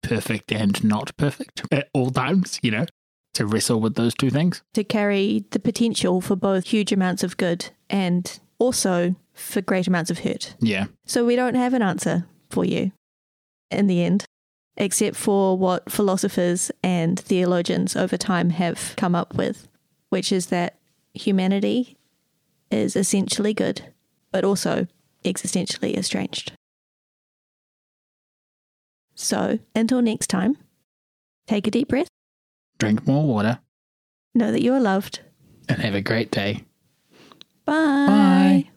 perfect 0.01 0.51
and 0.51 0.83
not 0.83 1.15
perfect 1.17 1.61
at 1.71 1.87
all 1.93 2.09
times, 2.09 2.59
you 2.63 2.71
know, 2.71 2.87
to 3.35 3.45
wrestle 3.45 3.79
with 3.79 3.93
those 3.93 4.15
two 4.15 4.31
things. 4.31 4.63
To 4.73 4.83
carry 4.83 5.45
the 5.51 5.59
potential 5.59 6.19
for 6.19 6.35
both 6.35 6.65
huge 6.65 6.91
amounts 6.91 7.23
of 7.23 7.37
good 7.37 7.69
and 7.91 8.39
also 8.57 9.15
for 9.33 9.61
great 9.61 9.85
amounts 9.85 10.09
of 10.09 10.19
hurt. 10.19 10.55
Yeah. 10.59 10.85
So 11.05 11.23
we 11.23 11.35
don't 11.35 11.55
have 11.55 11.75
an 11.75 11.83
answer 11.83 12.25
for 12.49 12.65
you 12.65 12.91
in 13.69 13.85
the 13.85 14.03
end, 14.03 14.25
except 14.77 15.15
for 15.15 15.57
what 15.57 15.91
philosophers 15.91 16.71
and 16.83 17.19
theologians 17.19 17.95
over 17.95 18.17
time 18.17 18.51
have 18.51 18.93
come 18.97 19.15
up 19.15 19.35
with, 19.35 19.67
which 20.09 20.31
is 20.31 20.47
that 20.47 20.77
humanity 21.13 21.97
is 22.71 22.95
essentially 22.95 23.53
good, 23.53 23.93
but 24.31 24.43
also 24.43 24.87
existentially 25.23 25.95
estranged. 25.95 26.53
So 29.15 29.59
until 29.75 30.01
next 30.01 30.27
time, 30.27 30.57
take 31.47 31.67
a 31.67 31.71
deep 31.71 31.89
breath, 31.89 32.07
Drink 32.79 33.05
more 33.07 33.25
water 33.25 33.59
know 34.35 34.51
that 34.51 34.63
you 34.63 34.73
are 34.73 34.79
loved. 34.79 35.19
and 35.69 35.79
have 35.79 35.93
a 35.93 36.01
great 36.01 36.31
day. 36.31 36.65
Bye. 37.65 38.05
Bye. 38.07 38.69